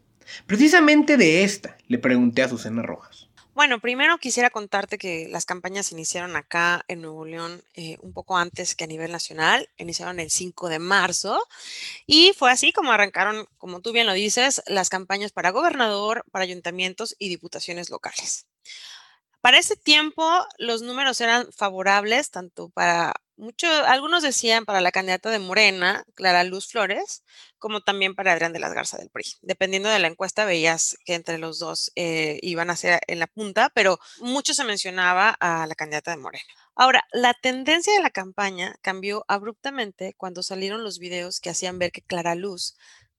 Precisamente 0.47 1.17
de 1.17 1.43
esta 1.43 1.77
le 1.87 1.97
pregunté 1.97 2.43
a 2.43 2.49
Susana 2.49 2.81
Rojas. 2.81 3.29
Bueno, 3.55 3.79
primero 3.79 4.17
quisiera 4.17 4.49
contarte 4.49 4.97
que 4.97 5.29
las 5.29 5.45
campañas 5.45 5.93
iniciaron 5.93 6.35
acá 6.35 6.83
en 6.89 7.01
Nuevo 7.01 7.23
León 7.23 7.63
eh, 7.73 7.97
un 8.01 8.11
poco 8.11 8.35
antes 8.35 8.75
que 8.75 8.83
a 8.83 8.87
nivel 8.87 9.13
nacional, 9.13 9.69
iniciaron 9.77 10.19
el 10.19 10.29
5 10.29 10.67
de 10.67 10.79
marzo 10.79 11.41
y 12.05 12.33
fue 12.37 12.51
así 12.51 12.73
como 12.73 12.91
arrancaron, 12.91 13.47
como 13.57 13.79
tú 13.79 13.93
bien 13.93 14.07
lo 14.07 14.13
dices, 14.13 14.61
las 14.67 14.89
campañas 14.89 15.31
para 15.31 15.51
gobernador, 15.51 16.25
para 16.31 16.43
ayuntamientos 16.43 17.15
y 17.17 17.29
diputaciones 17.29 17.89
locales. 17.89 18.45
Para 19.45 19.59
ese 19.59 19.75
tiempo 19.75 20.27
los 20.57 20.81
números 20.81 21.21
eran 21.21 21.51
favorables 21.51 22.31
tanto 22.31 22.69
para 22.69 23.13
muchos, 23.37 23.69
algunos 23.85 24.23
decían 24.23 24.65
para 24.65 24.81
la 24.81 24.91
candidata 24.91 25.29
de 25.29 25.37
Morena, 25.37 26.03
Clara 26.15 26.43
Luz 26.43 26.67
Flores, 26.67 27.23
como 27.59 27.81
también 27.81 28.15
para 28.15 28.31
Adrián 28.31 28.53
de 28.53 28.59
las 28.59 28.73
Garza 28.73 28.97
del 28.97 29.11
PRI. 29.11 29.35
Dependiendo 29.43 29.89
de 29.89 29.99
la 29.99 30.07
encuesta, 30.07 30.45
veías 30.45 30.97
que 31.05 31.13
entre 31.13 31.37
los 31.37 31.59
dos 31.59 31.91
eh, 31.95 32.39
iban 32.41 32.71
a 32.71 32.75
ser 32.75 33.01
en 33.05 33.19
la 33.19 33.27
punta, 33.27 33.69
pero 33.75 33.99
mucho 34.19 34.55
se 34.55 34.63
mencionaba 34.63 35.37
a 35.39 35.67
la 35.67 35.75
candidata 35.75 36.09
de 36.09 36.17
Morena. 36.17 36.43
Ahora, 36.73 37.03
la 37.13 37.35
tendencia 37.35 37.93
de 37.93 38.01
la 38.01 38.09
campaña 38.09 38.75
cambió 38.81 39.25
abruptamente 39.27 40.15
cuando 40.17 40.41
salieron 40.41 40.83
los 40.83 40.97
videos 40.97 41.39
que 41.39 41.51
hacían 41.51 41.77
ver 41.77 41.91
que 41.91 42.01
Clara 42.01 42.33
Luz 42.33 42.75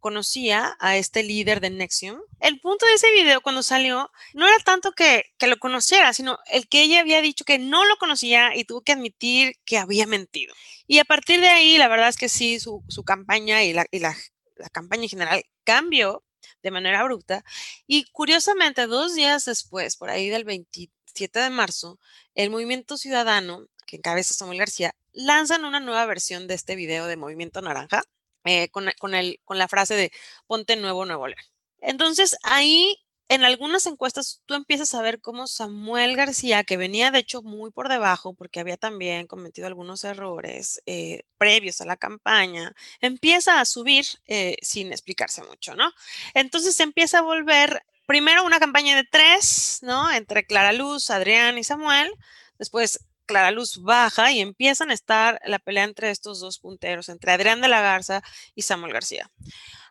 conocía 0.07 0.77
a 0.79 0.97
este 0.97 1.25
líder 1.25 1.61
de 1.61 1.69
Nexium. 1.69 2.21
El 2.39 2.61
punto 2.61 2.87
de 2.87 2.93
ese 2.93 3.11
video 3.11 3.41
cuando 3.41 3.65
salió 3.65 4.09
no 4.35 4.47
era 4.47 4.57
tanto 4.65 4.93
que, 4.93 5.25
lo 5.41 5.57
conociera, 5.57 6.13
sino 6.13 6.39
el 6.49 6.69
que 6.69 6.83
ella 6.83 7.01
había 7.01 7.21
dicho 7.21 7.45
que 7.45 7.59
no 7.59 7.85
lo 7.85 7.97
conocía 7.97 8.55
y 8.55 8.63
tuvo 8.63 8.83
que 8.83 8.93
admitir 8.93 9.57
que 9.65 9.79
había 9.79 10.07
mentido. 10.07 10.55
Y 10.87 11.01
a 11.01 11.05
partir 11.05 11.41
de 11.41 11.49
ahí, 11.49 11.77
la 11.77 11.89
verdad 11.89 12.09
es 12.09 12.17
que 12.17 12.29
sí, 12.29 12.61
su, 12.61 12.85
campaña 13.05 13.65
y, 13.65 13.73
la, 13.73 13.85
la 13.91 14.69
campaña 14.71 15.03
en 15.03 15.09
general 15.09 15.45
cambió 15.65 16.23
de 16.63 16.71
manera 16.71 17.01
abrupta. 17.01 17.45
Y 17.89 18.05
curiosamente, 18.13 18.87
dos 18.87 19.17
días 19.17 19.45
después, 19.45 19.97
por 19.97 20.11
ahí 20.11 20.29
del 20.29 20.45
27 20.45 21.41
de 21.41 21.51
marzo, 21.51 21.99
el 22.37 22.51
Movimiento 22.51 22.97
Ciudadano, 22.97 23.67
que 23.89 23.97
encabeza 23.97 24.35
Samuel 24.35 24.61
García, 24.61 24.95
lanzan 25.13 25.65
una 25.65 25.81
nueva 25.81 26.07
versión 26.07 26.47
de 26.47 26.55
este 26.55 26.77
video 26.77 27.07
de 27.07 27.17
Movimiento 27.17 27.61
Naranja 27.61 28.05
eh, 28.47 28.69
con, 28.71 28.91
con, 28.99 29.15
el, 29.15 29.41
con 29.45 29.59
la 29.59 29.69
frase 29.69 29.95
de 29.95 30.13
ponte 30.47 30.77
nuevo 30.77 31.05
Nuevo 31.05 31.29
León. 31.29 31.41
Entonces 31.81 32.37
ahí 32.43 32.99
en 33.29 33.45
algunas 33.45 33.87
encuestas 33.87 34.43
tú 34.47 34.55
empiezas 34.55 34.95
a 34.95 35.03
ver 35.03 35.21
cómo 35.21 35.47
Samuel 35.47 36.17
García, 36.17 36.63
que 36.65 36.77
venía 36.77 37.11
de 37.11 37.19
hecho 37.19 37.43
muy 37.43 37.71
por 37.71 37.89
debajo 37.89 38.35
porque 38.35 38.61
había 38.61 38.77
también 38.77 39.27
cometido 39.27 39.67
algunos 39.67 40.05
errores 40.05 40.81
eh, 40.87 41.23
previos 41.39 41.81
a 41.81 41.87
la 41.87 41.97
campaña, 41.97 42.75
empieza 43.01 43.61
a 43.61 43.65
subir 43.65 44.07
eh, 44.27 44.57
sin 44.63 44.93
explicarse 44.93 45.43
mucho, 45.43 45.75
¿no? 45.75 45.91
Entonces 46.35 46.79
empieza 46.79 47.19
a 47.19 47.23
volver 47.23 47.83
primero 48.07 48.45
una 48.45 48.61
campaña 48.61 48.95
de 48.95 49.05
tres, 49.05 49.81
¿no? 49.83 50.11
Entre 50.13 50.47
Clara 50.47 50.73
Luz, 50.73 51.11
Adrián 51.11 51.59
y 51.59 51.65
Samuel, 51.65 52.13
después 52.59 53.01
Clara 53.27 53.51
Luz 53.51 53.83
baja 53.83 54.33
y 54.33 54.41
empiezan 54.41 54.91
a 54.91 54.95
estar 54.95 55.41
la 55.45 55.59
pelea 55.59 55.85
entre 55.85 56.11
estos 56.11 56.41
dos 56.41 56.59
punteros, 56.59 57.09
entre 57.09 57.33
Adrián 57.33 57.61
de 57.61 57.69
la 57.69 57.81
Garza 57.81 58.23
y 58.55 58.63
Samuel 58.63 58.93
García. 58.93 59.31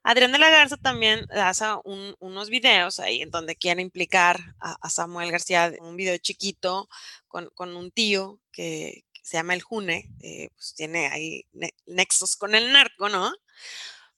Adrián 0.03 0.31
de 0.31 0.39
la 0.39 0.49
Garza 0.49 0.77
también 0.77 1.25
hace 1.31 1.65
unos 1.83 2.49
videos 2.49 2.99
ahí 2.99 3.21
en 3.23 3.31
donde 3.31 3.55
quiere 3.55 3.81
implicar 3.81 4.39
a, 4.59 4.89
Samuel 4.89 5.31
García, 5.31 5.73
un 5.81 5.95
video 5.95 6.17
chiquito 6.17 6.87
con, 7.27 7.75
un 7.75 7.91
tío 7.91 8.39
que, 8.51 9.03
se 9.23 9.37
llama 9.37 9.55
el 9.55 9.63
June, 9.63 10.07
eh, 10.21 10.49
pues 10.55 10.75
tiene 10.75 11.07
ahí 11.07 11.47
nexos 11.87 12.35
con 12.35 12.53
el 12.53 12.71
narco, 12.71 13.09
¿no? 13.09 13.33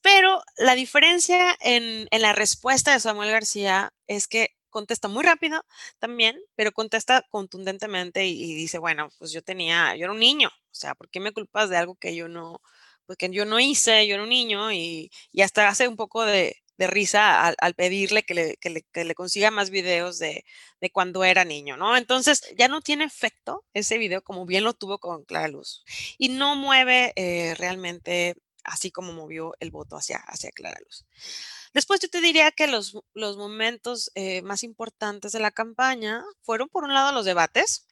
Pero 0.01 0.43
la 0.58 0.75
diferencia 0.75 1.58
en, 1.62 2.10
en 2.12 2.21
la 2.21 2.34
respuesta 2.34 2.91
de 2.91 2.99
Samuel 2.99 3.32
García 3.32 3.93
es 4.08 4.27
que 4.27 4.57
contesta 4.69 5.08
muy 5.08 5.23
rápido 5.23 5.63
también, 5.99 6.39
pero 6.56 6.71
contesta 6.71 7.23
contundentemente 7.30 8.25
y, 8.25 8.53
dice, 8.56 8.77
bueno, 8.80 9.10
pues 9.19 9.32
yo 9.32 9.41
tenía, 9.41 9.95
yo 9.95 10.06
era 10.06 10.13
un 10.13 10.19
niño, 10.19 10.49
o 10.49 10.75
sea, 10.75 10.95
¿por 10.95 11.10
qué 11.10 11.19
me 11.19 11.32
culpas 11.34 11.69
de 11.69 11.77
algo 11.77 11.95
que 11.95 12.15
yo 12.15 12.27
no, 12.27 12.62
pues 13.06 13.17
yo 13.32 13.45
no 13.45 13.60
hice, 13.60 14.08
yo 14.08 14.15
era 14.15 14.23
un 14.23 14.30
niño 14.30 14.71
y, 14.71 15.12
hasta 15.41 15.67
hace 15.67 15.88
un 15.88 15.95
poco 15.95 16.25
de, 16.25 16.58
risa 16.80 17.47
al, 17.47 17.73
pedirle 17.73 18.23
que 18.23 18.36
le, 18.36 19.15
consiga 19.15 19.49
más 19.49 19.71
videos 19.71 20.19
de, 20.19 20.45
de, 20.80 20.91
cuando 20.91 21.23
era 21.23 21.43
niño, 21.43 21.75
¿no? 21.75 21.97
Entonces 21.97 22.41
ya 22.56 22.67
no 22.67 22.82
tiene 22.82 23.06
efecto 23.06 23.65
ese 23.73 23.97
video 23.97 24.21
como 24.21 24.45
bien 24.45 24.63
lo 24.63 24.73
tuvo 24.73 24.99
con 24.99 25.23
Clara 25.25 25.47
Luz 25.47 25.84
y 26.19 26.30
no 26.30 26.56
mueve 26.56 27.13
eh, 27.15 27.56
realmente 27.56 28.36
así 28.67 28.91
como 28.91 29.13
movió 29.13 29.56
el 29.60 29.71
voto 29.71 29.95
hacia, 29.95 30.17
hacia 30.17 30.51
Clara 30.51 30.77
Luz. 30.86 31.06
Después 31.78 32.00
yo 32.00 32.10
te 32.10 32.22
diría 32.22 32.52
que 32.52 32.66
los, 32.66 32.98
los 33.13 33.38
momentos 33.38 34.10
eh, 34.16 34.42
más 34.42 34.63
importantes 34.63 35.32
de 35.32 35.40
la 35.40 35.52
campaña 35.52 36.26
fueron, 36.42 36.70
por 36.70 36.84
un 36.84 36.92
lado, 36.92 37.12
los 37.12 37.24
debates. 37.24 37.86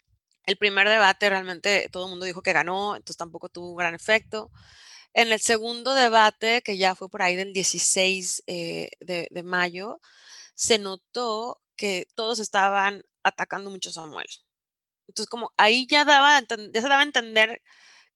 El 0.47 0.57
primer 0.57 0.89
debate 0.89 1.29
realmente 1.29 1.87
todo 1.91 2.05
el 2.05 2.09
mundo 2.09 2.25
dijo 2.25 2.41
que 2.41 2.51
ganó, 2.51 2.95
entonces 2.95 3.17
tampoco 3.17 3.47
tuvo 3.47 3.69
un 3.69 3.77
gran 3.77 3.93
efecto. 3.93 4.49
En 5.13 5.31
el 5.31 5.39
segundo 5.39 5.93
debate, 5.93 6.63
que 6.63 6.77
ya 6.79 6.95
fue 6.95 7.09
por 7.09 7.21
ahí 7.21 7.35
del 7.35 7.53
16 7.53 8.45
eh, 8.47 8.89
de, 9.01 9.43
mayo, 9.43 10.01
se 10.55 10.79
notó 10.79 11.61
que 11.75 12.07
todos 12.15 12.39
estaban 12.39 13.03
atacando 13.21 13.69
mucho 13.69 13.91
a 13.91 13.93
Samuel. 13.93 14.27
Entonces, 15.07 15.29
como 15.29 15.53
ahí 15.57 15.85
ya, 15.87 16.05
daba, 16.05 16.41
ya 16.41 16.81
se 16.81 16.89
daba 16.89 17.01
a 17.01 17.03
entender 17.03 17.61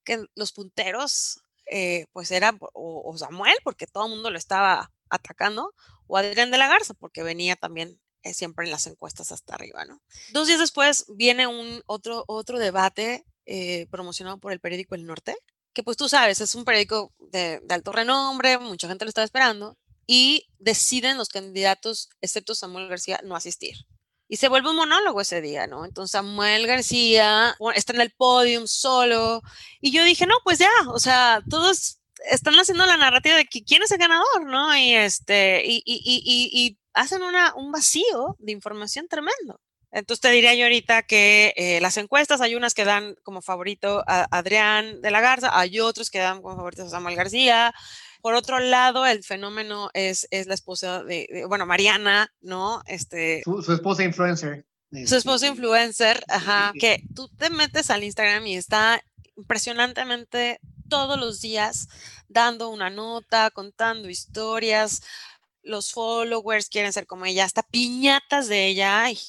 que 0.03 0.25
los 0.33 0.51
punteros, 0.51 1.41
eh, 1.67 2.07
pues 2.11 2.31
era 2.31 2.57
o, 2.73 3.15
Samuel, 3.15 3.57
porque 3.63 3.85
todo 3.85 4.05
el 4.05 4.13
mundo 4.13 4.31
lo 4.31 4.39
estaba 4.39 4.91
atacando, 5.09 5.73
o 6.07 6.17
Adrián 6.17 6.51
de 6.51 6.57
la 6.57 6.67
Garza, 6.67 6.93
porque 6.93 7.23
venía 7.23 7.55
también 7.55 7.99
eh, 8.23 8.33
siempre 8.33 8.65
en 8.65 8.71
las 8.71 8.85
encuestas 8.87 9.31
hasta 9.31 9.55
arriba, 9.55 9.85
¿no? 9.85 10.01
Dos 10.31 10.47
días 10.47 10.59
después 10.59 11.05
viene 11.15 11.47
un 11.47 11.81
otro, 11.85 12.25
otro 12.27 12.59
debate 12.59 13.25
eh, 13.45 13.87
promocionado 13.89 14.39
por 14.39 14.51
el 14.51 14.59
periódico 14.59 14.95
El 14.95 15.05
Norte, 15.05 15.37
que 15.73 15.83
pues 15.83 15.95
tú 15.95 16.09
sabes, 16.09 16.41
es 16.41 16.53
un 16.55 16.65
periódico 16.65 17.13
de, 17.19 17.61
alto 17.69 17.91
renombre, 17.91 18.57
mucha 18.59 18.87
gente 18.87 19.05
lo 19.05 19.09
estaba 19.09 19.25
esperando, 19.25 19.77
y 20.05 20.49
deciden 20.57 21.17
los 21.17 21.29
candidatos, 21.29 22.09
excepto 22.19 22.55
Samuel 22.55 22.89
García, 22.89 23.21
no 23.23 23.35
asistir. 23.35 23.77
Y 24.27 24.37
se 24.37 24.49
vuelve 24.49 24.69
un 24.69 24.75
monólogo 24.75 25.21
ese 25.21 25.41
día, 25.41 25.65
¿no? 25.65 25.85
Entonces 25.85 26.11
Samuel 26.11 26.67
García 26.67 27.55
está 27.73 27.93
en 27.93 28.01
el 28.01 28.11
podium 28.11 28.67
solo. 28.67 29.41
Y 29.81 29.91
yo 29.91 30.03
dije, 30.03 30.27
no, 30.27 30.35
pues 30.43 30.59
ya, 30.59 30.69
o 30.89 30.99
sea, 30.99 31.41
todos 31.49 31.98
están 32.29 32.55
haciendo 32.55 32.85
la 32.85 32.97
narrativa 32.97 33.35
de 33.35 33.45
quién 33.45 33.83
es 33.83 33.91
el 33.91 33.97
ganador, 33.97 34.45
¿no? 34.45 34.75
Y 34.75 34.93
este, 34.93 35.63
y, 35.65 35.81
y, 35.85 36.01
y, 36.05 36.49
y 36.51 36.77
hacen 36.93 37.21
una, 37.21 37.53
un 37.55 37.71
vacío 37.71 38.35
de 38.39 38.51
información 38.51 39.07
tremendo. 39.07 39.59
Entonces 39.91 40.21
te 40.21 40.29
diría 40.29 40.53
yo 40.53 40.65
ahorita 40.65 41.01
que 41.03 41.53
eh, 41.55 41.79
las 41.81 41.97
encuestas 41.97 42.41
hay 42.41 42.55
unas 42.55 42.73
que 42.75 42.85
dan 42.85 43.15
como 43.23 43.41
favorito 43.41 44.03
a 44.05 44.27
Adrián 44.29 45.01
de 45.01 45.09
la 45.11 45.19
Garza, 45.19 45.57
hay 45.57 45.79
otros 45.79 46.11
que 46.11 46.19
dan 46.19 46.41
como 46.41 46.55
favorito 46.57 46.83
a 46.83 46.89
Samuel 46.89 47.15
García. 47.15 47.73
Por 48.21 48.35
otro 48.35 48.59
lado, 48.59 49.05
el 49.05 49.23
fenómeno 49.23 49.89
es, 49.93 50.27
es 50.29 50.45
la 50.45 50.53
esposa 50.53 51.03
de, 51.03 51.45
bueno, 51.47 51.65
Mariana, 51.65 52.31
¿no? 52.41 52.83
Este, 52.85 53.41
su, 53.43 53.63
su 53.63 53.73
esposa 53.73 54.03
influencer. 54.03 54.65
su 55.05 55.15
esposo 55.15 55.47
influencer, 55.47 56.23
ajá, 56.27 56.73
que 56.79 57.01
tú 57.15 57.29
te 57.29 57.49
metes 57.49 57.89
al 57.89 58.03
Instagram 58.03 58.45
y 58.45 58.57
está 58.57 59.01
impresionantemente 59.37 60.59
todos 60.89 61.19
los 61.19 61.41
días 61.41 61.87
dando 62.27 62.69
una 62.69 62.89
nota, 62.89 63.49
contando 63.51 64.09
historias, 64.09 65.01
los 65.63 65.91
followers 65.91 66.69
quieren 66.69 66.93
ser 66.93 67.05
como 67.05 67.25
ella, 67.25 67.45
hasta 67.45 67.63
piñatas 67.63 68.47
de 68.47 68.67
ella 68.67 69.03
hay. 69.03 69.19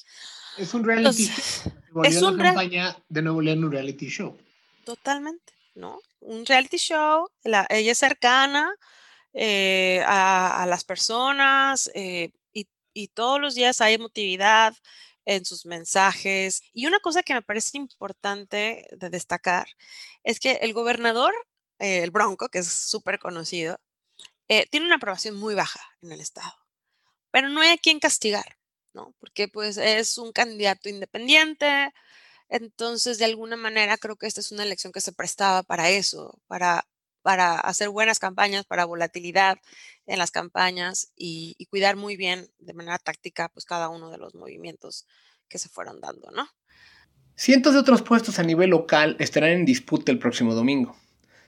Es 0.56 0.74
un 0.74 0.84
reality 0.84 1.26
show. 1.26 1.72
Es 2.04 2.22
una 2.22 2.44
campaña 2.44 2.96
de 3.08 3.22
Nuevo 3.22 3.42
León, 3.42 3.64
un 3.64 3.72
reality 3.72 4.08
show. 4.08 4.38
Totalmente, 4.84 5.52
¿no? 5.74 6.00
Un 6.20 6.46
reality 6.46 6.76
show, 6.76 7.28
ella 7.42 7.66
es 7.68 7.98
cercana 7.98 8.72
eh, 9.32 10.00
a, 10.06 10.66
las 10.68 10.84
personas 10.84 11.90
eh, 11.94 12.30
y, 12.52 12.68
y 12.92 13.08
todos 13.08 13.40
los 13.40 13.56
días 13.56 13.80
hay 13.80 13.94
emotividad 13.94 14.76
en 15.24 15.44
sus 15.44 15.66
mensajes. 15.66 16.62
Y 16.72 16.86
una 16.86 17.00
cosa 17.00 17.22
que 17.22 17.34
me 17.34 17.42
parece 17.42 17.76
importante 17.76 18.86
de 18.92 19.10
destacar 19.10 19.66
es 20.24 20.40
que 20.40 20.52
el 20.62 20.72
gobernador, 20.72 21.32
eh, 21.80 22.02
el 22.02 22.10
Bronco, 22.10 22.48
que 22.48 22.60
es 22.60 22.68
súper 22.68 23.18
conocido, 23.18 23.80
eh, 24.48 24.66
tiene 24.70 24.86
una 24.86 24.96
aprobación 24.96 25.36
muy 25.36 25.54
baja 25.54 25.80
en 26.02 26.12
el 26.12 26.20
estado, 26.20 26.54
pero 27.30 27.48
no 27.48 27.60
hay 27.60 27.70
a 27.70 27.78
quien 27.78 28.00
castigar, 28.00 28.58
¿no? 28.92 29.14
Porque 29.18 29.48
pues 29.48 29.76
es 29.76 30.18
un 30.18 30.32
candidato 30.32 30.88
independiente, 30.88 31.92
entonces 32.48 33.18
de 33.18 33.24
alguna 33.24 33.56
manera 33.56 33.96
creo 33.96 34.16
que 34.16 34.26
esta 34.26 34.40
es 34.40 34.52
una 34.52 34.62
elección 34.64 34.92
que 34.92 35.00
se 35.00 35.12
prestaba 35.12 35.62
para 35.62 35.88
eso, 35.88 36.38
para, 36.48 36.86
para 37.22 37.58
hacer 37.60 37.88
buenas 37.88 38.18
campañas, 38.18 38.66
para 38.66 38.84
volatilidad 38.84 39.58
en 40.06 40.18
las 40.18 40.30
campañas 40.30 41.12
y, 41.16 41.54
y 41.58 41.66
cuidar 41.66 41.96
muy 41.96 42.16
bien 42.16 42.52
de 42.58 42.74
manera 42.74 42.98
táctica 42.98 43.48
pues 43.48 43.64
cada 43.64 43.88
uno 43.88 44.10
de 44.10 44.18
los 44.18 44.34
movimientos 44.34 45.06
que 45.48 45.58
se 45.58 45.68
fueron 45.68 46.00
dando, 46.00 46.30
¿no? 46.30 46.48
Cientos 47.36 47.72
de 47.72 47.80
otros 47.80 48.02
puestos 48.02 48.38
a 48.38 48.42
nivel 48.42 48.68
local 48.70 49.16
estarán 49.18 49.52
en 49.52 49.64
disputa 49.64 50.12
el 50.12 50.18
próximo 50.18 50.54
domingo. 50.54 50.94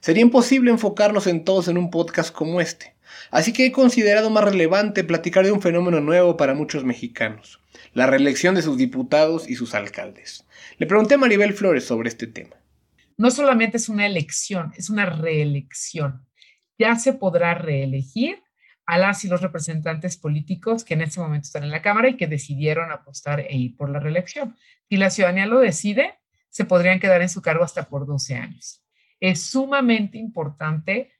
Sería 0.03 0.21
imposible 0.21 0.69
enfocarnos 0.69 1.27
en 1.27 1.45
todos 1.45 1.69
en 1.69 1.77
un 1.77 1.89
podcast 1.89 2.35
como 2.35 2.59
este, 2.59 2.93
así 3.31 3.53
que 3.53 3.65
he 3.65 3.71
considerado 3.71 4.29
más 4.29 4.43
relevante 4.43 5.05
platicar 5.05 5.45
de 5.45 5.53
un 5.53 5.61
fenómeno 5.61 6.01
nuevo 6.01 6.35
para 6.35 6.53
muchos 6.53 6.83
mexicanos, 6.83 7.61
la 7.93 8.05
reelección 8.05 8.53
de 8.53 8.63
sus 8.63 8.77
diputados 8.77 9.49
y 9.49 9.55
sus 9.55 9.73
alcaldes. 9.73 10.45
Le 10.77 10.87
pregunté 10.87 11.13
a 11.13 11.17
Maribel 11.17 11.53
Flores 11.53 11.85
sobre 11.85 12.09
este 12.09 12.27
tema. 12.27 12.57
No 13.15 13.31
solamente 13.31 13.77
es 13.77 13.87
una 13.87 14.05
elección, 14.05 14.73
es 14.75 14.89
una 14.89 15.05
reelección. 15.05 16.27
Ya 16.77 16.97
se 16.97 17.13
podrá 17.13 17.53
reelegir 17.53 18.43
a 18.85 18.97
las 18.97 19.23
y 19.23 19.29
los 19.29 19.41
representantes 19.41 20.17
políticos 20.17 20.83
que 20.83 20.95
en 20.95 21.03
este 21.03 21.21
momento 21.21 21.45
están 21.45 21.63
en 21.63 21.71
la 21.71 21.81
Cámara 21.81 22.09
y 22.09 22.17
que 22.17 22.27
decidieron 22.27 22.91
apostar 22.91 23.39
e 23.39 23.55
ir 23.55 23.77
por 23.77 23.89
la 23.89 24.01
reelección. 24.01 24.57
Si 24.89 24.97
la 24.97 25.09
ciudadanía 25.09 25.45
lo 25.45 25.61
decide, 25.61 26.19
se 26.49 26.65
podrían 26.65 26.99
quedar 26.99 27.21
en 27.21 27.29
su 27.29 27.41
cargo 27.41 27.63
hasta 27.63 27.87
por 27.87 28.05
12 28.05 28.35
años 28.35 28.82
es 29.23 29.41
sumamente 29.41 30.17
importante, 30.17 31.13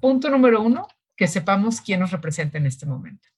punto 0.00 0.30
número 0.30 0.62
uno, 0.62 0.88
que 1.14 1.26
sepamos 1.26 1.82
quién 1.82 2.00
nos 2.00 2.10
representa 2.10 2.56
en 2.56 2.64
este 2.64 2.86
momento. 2.86 3.28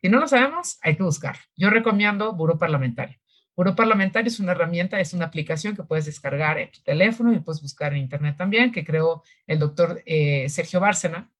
Si 0.00 0.08
no 0.08 0.20
lo 0.20 0.26
sabemos, 0.26 0.78
hay 0.80 0.96
que 0.96 1.02
buscar. 1.02 1.36
Yo 1.54 1.68
recomiendo 1.68 2.32
Buró 2.32 2.56
Parlamentario. 2.56 3.18
Buró 3.54 3.76
Parlamentario 3.76 4.28
es 4.28 4.40
una 4.40 4.52
herramienta, 4.52 4.98
es 5.00 5.12
una 5.12 5.26
aplicación 5.26 5.76
que 5.76 5.82
puedes 5.82 6.06
descargar 6.06 6.58
en 6.58 6.72
tu 6.72 6.80
teléfono 6.80 7.30
y 7.34 7.40
puedes 7.40 7.60
buscar 7.60 7.92
en 7.92 7.98
Internet 7.98 8.36
también, 8.38 8.72
que 8.72 8.86
creó 8.86 9.22
el 9.46 9.58
doctor 9.58 10.02
eh, 10.06 10.48
Sergio 10.48 10.80
Bárcena 10.80 11.30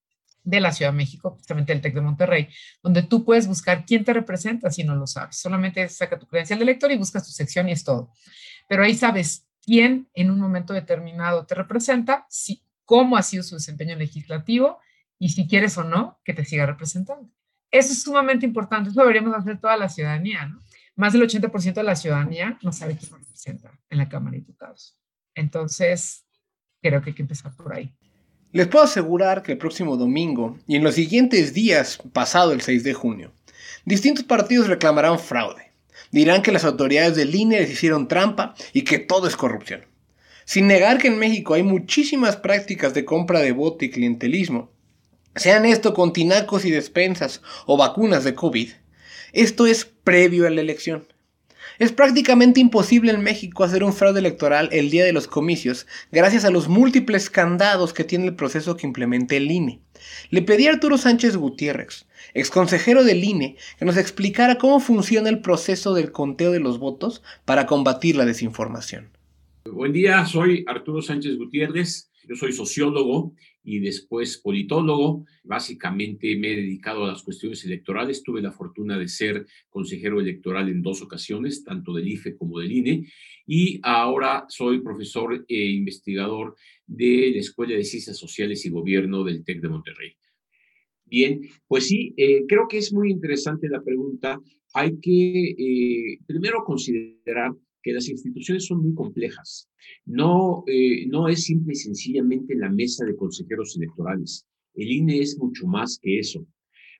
de 0.44 0.60
la 0.60 0.72
Ciudad 0.72 0.92
de 0.92 0.98
México, 0.98 1.30
justamente 1.30 1.72
el 1.72 1.80
TEC 1.80 1.94
de 1.94 2.00
Monterrey, 2.02 2.48
donde 2.82 3.04
tú 3.04 3.24
puedes 3.24 3.46
buscar 3.46 3.86
quién 3.86 4.04
te 4.04 4.12
representa 4.12 4.70
si 4.70 4.84
no 4.84 4.94
lo 4.96 5.06
sabes. 5.06 5.38
Solamente 5.38 5.88
saca 5.88 6.18
tu 6.18 6.26
credencial 6.26 6.58
de 6.58 6.66
lector 6.66 6.92
y 6.92 6.98
buscas 6.98 7.24
tu 7.24 7.30
sección 7.30 7.70
y 7.70 7.72
es 7.72 7.84
todo. 7.84 8.12
Pero 8.68 8.84
ahí 8.84 8.94
sabes 8.94 9.47
quién 9.64 10.08
en 10.14 10.30
un 10.30 10.40
momento 10.40 10.72
determinado 10.72 11.46
te 11.46 11.54
representa, 11.54 12.26
si, 12.28 12.62
cómo 12.84 13.16
ha 13.16 13.22
sido 13.22 13.42
su 13.42 13.56
desempeño 13.56 13.96
legislativo 13.96 14.78
y 15.18 15.30
si 15.30 15.46
quieres 15.46 15.76
o 15.78 15.84
no 15.84 16.18
que 16.24 16.34
te 16.34 16.44
siga 16.44 16.66
representando. 16.66 17.30
Eso 17.70 17.92
es 17.92 18.02
sumamente 18.02 18.46
importante, 18.46 18.90
eso 18.90 19.00
deberíamos 19.00 19.34
hacer 19.34 19.60
toda 19.60 19.76
la 19.76 19.88
ciudadanía. 19.88 20.56
Más 20.96 21.12
del 21.12 21.22
80% 21.22 21.74
de 21.74 21.82
la 21.82 21.96
ciudadanía 21.96 22.58
no 22.62 22.72
sabe 22.72 22.96
quién 22.96 23.12
representa 23.12 23.78
en 23.90 23.98
la 23.98 24.08
Cámara 24.08 24.32
de 24.32 24.38
Diputados. 24.38 24.98
Entonces, 25.34 26.24
creo 26.80 27.02
que 27.02 27.10
hay 27.10 27.14
que 27.14 27.22
empezar 27.22 27.54
por 27.54 27.74
ahí. 27.74 27.94
Les 28.52 28.66
puedo 28.66 28.84
asegurar 28.84 29.42
que 29.42 29.52
el 29.52 29.58
próximo 29.58 29.96
domingo 29.96 30.58
y 30.66 30.76
en 30.76 30.84
los 30.84 30.94
siguientes 30.94 31.52
días, 31.52 31.98
pasado 32.12 32.52
el 32.52 32.62
6 32.62 32.82
de 32.82 32.94
junio, 32.94 33.32
distintos 33.84 34.24
partidos 34.24 34.66
reclamarán 34.66 35.18
fraude 35.18 35.67
dirán 36.10 36.42
que 36.42 36.52
las 36.52 36.64
autoridades 36.64 37.16
del 37.16 37.34
INE 37.34 37.60
les 37.60 37.70
hicieron 37.70 38.08
trampa 38.08 38.54
y 38.72 38.82
que 38.82 38.98
todo 38.98 39.26
es 39.26 39.36
corrupción. 39.36 39.86
Sin 40.44 40.66
negar 40.66 40.98
que 40.98 41.08
en 41.08 41.18
México 41.18 41.54
hay 41.54 41.62
muchísimas 41.62 42.36
prácticas 42.36 42.94
de 42.94 43.04
compra 43.04 43.40
de 43.40 43.52
voto 43.52 43.84
y 43.84 43.90
clientelismo, 43.90 44.70
sean 45.36 45.66
esto 45.66 45.94
con 45.94 46.12
tinacos 46.12 46.64
y 46.64 46.70
despensas 46.70 47.42
o 47.66 47.76
vacunas 47.76 48.24
de 48.24 48.34
COVID, 48.34 48.70
esto 49.32 49.66
es 49.66 49.84
previo 49.84 50.46
a 50.46 50.50
la 50.50 50.62
elección. 50.62 51.06
Es 51.78 51.92
prácticamente 51.92 52.58
imposible 52.60 53.12
en 53.12 53.22
México 53.22 53.62
hacer 53.62 53.84
un 53.84 53.92
fraude 53.92 54.18
electoral 54.18 54.68
el 54.72 54.90
día 54.90 55.04
de 55.04 55.12
los 55.12 55.28
comicios 55.28 55.86
gracias 56.10 56.44
a 56.44 56.50
los 56.50 56.66
múltiples 56.66 57.30
candados 57.30 57.92
que 57.92 58.02
tiene 58.02 58.26
el 58.26 58.34
proceso 58.34 58.76
que 58.76 58.86
implemente 58.86 59.36
el 59.36 59.50
INE. 59.50 59.80
Le 60.30 60.42
pedí 60.42 60.66
a 60.66 60.70
Arturo 60.72 60.98
Sánchez 60.98 61.36
Gutiérrez, 61.36 62.06
exconsejero 62.34 63.04
del 63.04 63.24
INE, 63.24 63.56
que 63.78 63.84
nos 63.84 63.96
explicara 63.96 64.58
cómo 64.58 64.80
funciona 64.80 65.28
el 65.28 65.40
proceso 65.40 65.94
del 65.94 66.12
conteo 66.12 66.52
de 66.52 66.60
los 66.60 66.78
votos 66.78 67.22
para 67.44 67.66
combatir 67.66 68.16
la 68.16 68.24
desinformación. 68.24 69.10
Buen 69.64 69.92
día, 69.92 70.24
soy 70.26 70.64
Arturo 70.66 71.02
Sánchez 71.02 71.36
Gutiérrez, 71.36 72.10
yo 72.28 72.36
soy 72.36 72.52
sociólogo 72.52 73.34
y 73.64 73.78
después 73.78 74.36
politólogo. 74.36 75.24
Básicamente 75.44 76.36
me 76.36 76.52
he 76.52 76.56
dedicado 76.56 77.04
a 77.04 77.08
las 77.08 77.22
cuestiones 77.22 77.64
electorales. 77.64 78.22
Tuve 78.22 78.42
la 78.42 78.52
fortuna 78.52 78.98
de 78.98 79.08
ser 79.08 79.46
consejero 79.70 80.20
electoral 80.20 80.68
en 80.68 80.82
dos 80.82 81.00
ocasiones, 81.00 81.64
tanto 81.64 81.94
del 81.94 82.06
IFE 82.06 82.36
como 82.36 82.58
del 82.58 82.72
INE. 82.72 83.06
Y 83.46 83.80
ahora 83.82 84.44
soy 84.48 84.80
profesor 84.80 85.44
e 85.48 85.66
investigador 85.70 86.56
de 86.86 87.30
la 87.32 87.40
Escuela 87.40 87.74
de 87.74 87.84
Ciencias 87.84 88.18
Sociales 88.18 88.64
y 88.66 88.70
Gobierno 88.70 89.24
del 89.24 89.42
TEC 89.42 89.62
de 89.62 89.68
Monterrey. 89.70 90.16
Bien, 91.10 91.40
pues 91.66 91.86
sí, 91.86 92.12
eh, 92.16 92.44
creo 92.46 92.68
que 92.68 92.78
es 92.78 92.92
muy 92.92 93.10
interesante 93.10 93.68
la 93.68 93.82
pregunta. 93.82 94.38
Hay 94.74 94.98
que 95.00 95.50
eh, 95.50 96.18
primero 96.26 96.62
considerar 96.64 97.52
que 97.82 97.92
las 97.92 98.08
instituciones 98.08 98.66
son 98.66 98.82
muy 98.82 98.94
complejas. 98.94 99.70
No, 100.04 100.64
eh, 100.66 101.06
no 101.06 101.28
es 101.28 101.44
simple 101.44 101.72
y 101.72 101.76
sencillamente 101.76 102.54
la 102.54 102.68
mesa 102.68 103.06
de 103.06 103.16
consejeros 103.16 103.76
electorales. 103.76 104.46
El 104.74 104.92
INE 104.92 105.20
es 105.20 105.38
mucho 105.38 105.66
más 105.66 105.98
que 106.02 106.18
eso. 106.18 106.46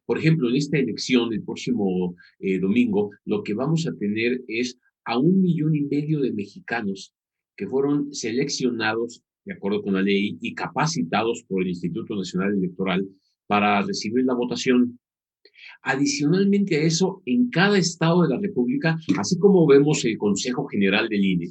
Por 0.07 0.19
ejemplo, 0.19 0.49
en 0.49 0.57
esta 0.57 0.79
elección 0.79 1.29
del 1.29 1.43
próximo 1.43 2.17
domingo, 2.63 3.11
lo 3.27 3.43
que 3.43 3.53
vamos 3.53 3.87
a 3.87 3.95
tener 3.95 4.43
es 4.49 4.79
a 5.05 5.19
un 5.19 5.43
millón 5.43 5.75
y 5.75 5.83
medio 5.83 6.21
de 6.21 6.33
mexicanos 6.33 7.15
que 7.57 7.67
fueron 7.67 8.15
seleccionados 8.15 9.23
de 9.45 9.53
acuerdo 9.53 9.83
con 9.83 9.95
la 9.95 10.03
ley 10.03 10.39
y 10.41 10.55
capacitados 10.55 11.45
por 11.47 11.63
el 11.63 11.69
Instituto 11.69 12.17
Nacional 12.17 12.55
Electoral 12.55 13.07
para 13.49 13.83
recibir 13.83 14.25
la 14.25 14.35
votación. 14.35 15.01
Adicionalmente 15.83 16.77
a 16.77 16.83
eso, 16.83 17.23
en 17.27 17.51
cada 17.51 17.79
estado 17.79 18.23
de 18.23 18.29
la 18.29 18.41
República, 18.41 18.97
así 19.17 19.37
como 19.39 19.67
vemos 19.67 20.05
el 20.05 20.17
Consejo 20.17 20.67
General 20.69 21.09
del 21.09 21.25
INE, 21.25 21.49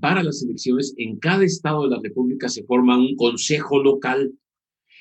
para 0.00 0.22
las 0.22 0.42
elecciones, 0.42 0.94
en 0.96 1.18
cada 1.18 1.44
estado 1.44 1.84
de 1.84 1.90
la 1.90 2.00
República 2.02 2.48
se 2.48 2.64
forma 2.64 2.98
un 2.98 3.14
consejo 3.16 3.82
local 3.82 4.32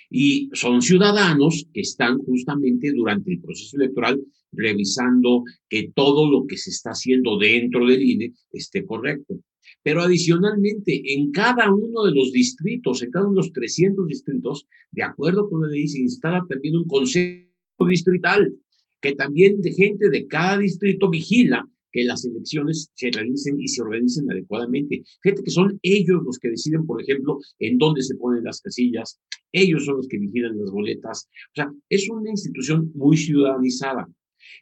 y 0.10 0.50
son 0.54 0.82
ciudadanos 0.82 1.66
que 1.74 1.82
están 1.82 2.20
justamente 2.20 2.92
durante 2.92 3.32
el 3.32 3.40
proceso 3.40 3.78
electoral 3.78 4.22
revisando 4.52 5.44
que 5.70 5.92
todo 5.96 6.30
lo 6.30 6.46
que 6.46 6.58
se 6.58 6.72
está 6.72 6.92
haciendo 6.92 7.38
dentro 7.38 7.86
del 7.86 8.02
INE 8.02 8.34
esté 8.52 8.86
correcto. 8.86 9.36
Pero 9.84 10.02
adicionalmente, 10.02 11.02
en 11.14 11.32
cada 11.32 11.74
uno 11.74 12.04
de 12.04 12.12
los 12.14 12.32
distritos, 12.32 13.02
en 13.02 13.12
cada 13.12 13.26
uno 13.26 13.36
de 13.36 13.48
los 13.48 13.54
300 13.54 14.08
distritos, 14.08 14.68
de 14.92 15.04
acuerdo 15.04 15.50
con 15.50 15.62
la 15.62 15.68
ley, 15.68 15.88
se 15.88 16.00
instala 16.00 16.46
también 16.50 16.76
un 16.76 16.88
consejo 16.88 17.48
distrital, 17.88 18.54
que 19.02 19.16
también 19.16 19.62
de 19.62 19.72
gente 19.72 20.10
de 20.10 20.28
cada 20.28 20.58
distrito 20.58 21.10
vigila 21.10 21.66
que 21.92 22.04
las 22.04 22.26
elecciones 22.26 22.92
se 22.94 23.10
realicen 23.12 23.60
y 23.60 23.68
se 23.68 23.82
organicen 23.82 24.30
adecuadamente. 24.30 25.04
Gente 25.24 25.44
que 25.44 25.52
son 25.52 25.80
ellos 25.82 26.22
los 26.24 26.38
que 26.38 26.50
deciden, 26.50 26.86
por 26.86 27.02
ejemplo, 27.02 27.40
en 27.60 27.78
dónde 27.78 28.02
se 28.04 28.16
ponen 28.16 28.44
las 28.44 28.62
casillas, 28.62 29.20
ellos 29.52 29.86
son 29.86 29.98
los 29.98 30.08
que 30.08 30.20
vigilan 30.20 30.58
las 30.58 30.72
boletas. 30.72 31.28
O 31.52 31.56
sea, 31.56 31.72
es 31.90 32.10
una 32.10 32.30
institución 32.30 32.92
muy 32.94 33.18
ciudadanizada. 33.18 34.08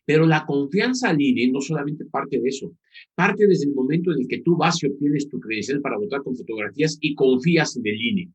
Pero 0.06 0.26
la 0.26 0.46
confianza 0.46 1.10
al 1.10 1.22
INE 1.22 1.52
no 1.52 1.62
solamente 1.62 2.06
parte 2.06 2.40
de 2.40 2.50
eso, 2.50 2.76
parte 3.16 3.48
desde 3.48 3.66
el 3.66 3.74
momento 3.74 4.12
en 4.12 4.22
el 4.22 4.28
que 4.28 4.42
tú 4.42 4.56
vas 4.56 4.82
y 4.82 4.88
obtienes 4.88 5.30
tu 5.30 5.40
credencial 5.40 5.82
para 5.82 5.98
votar 5.98 6.24
con 6.24 6.36
fotografías 6.36 6.98
y 7.02 7.16
confías 7.16 7.76
en 7.78 7.88
el 7.88 8.02
INE. 8.02 8.32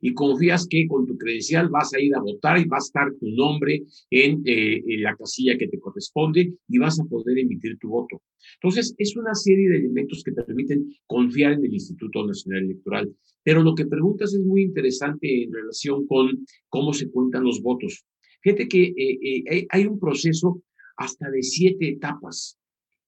y 0.00 0.12
confías 0.12 0.66
que 0.68 0.86
con 0.88 1.06
tu 1.06 1.16
credencial 1.16 1.68
vas 1.68 1.94
a 1.94 2.00
ir 2.00 2.14
a 2.14 2.20
votar 2.20 2.58
y 2.58 2.64
va 2.64 2.76
a 2.76 2.84
estar 2.84 3.08
tu 3.14 3.30
nombre 3.30 3.84
en, 4.10 4.42
eh, 4.44 4.82
en, 4.84 5.02
la 5.02 5.14
casilla 5.16 5.56
que 5.56 5.68
te 5.68 5.78
corresponde 5.78 6.52
y 6.68 6.78
vas 6.78 6.98
a 7.00 7.04
poder 7.04 7.38
emitir 7.38 7.78
tu 7.78 7.88
voto. 7.88 8.20
Entonces, 8.54 8.94
es 8.98 9.16
una 9.16 9.34
serie 9.34 9.68
de 9.70 9.76
elementos 9.76 10.22
que 10.24 10.32
te 10.32 10.42
permiten 10.42 10.92
confiar 11.06 11.52
en 11.52 11.64
el 11.64 11.72
Instituto 11.72 12.26
Nacional 12.26 12.64
Electoral. 12.64 13.14
Pero 13.42 13.62
lo 13.62 13.74
que 13.74 13.86
preguntas 13.86 14.34
es 14.34 14.40
muy 14.40 14.62
interesante 14.62 15.44
en 15.44 15.52
relación 15.52 16.06
con 16.06 16.44
cómo 16.68 16.92
se 16.92 17.10
cuentan 17.10 17.44
los 17.44 17.62
votos. 17.62 18.04
Fíjate 18.42 18.68
que 18.68 18.82
eh, 18.96 19.44
eh, 19.50 19.66
hay 19.70 19.86
un 19.86 19.98
proceso 19.98 20.62
hasta 20.96 21.30
de 21.30 21.42
siete 21.42 21.88
etapas 21.88 22.58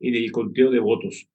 en 0.00 0.14
el 0.14 0.30
conteo 0.30 0.70
de 0.70 0.78
votos. 0.78 1.28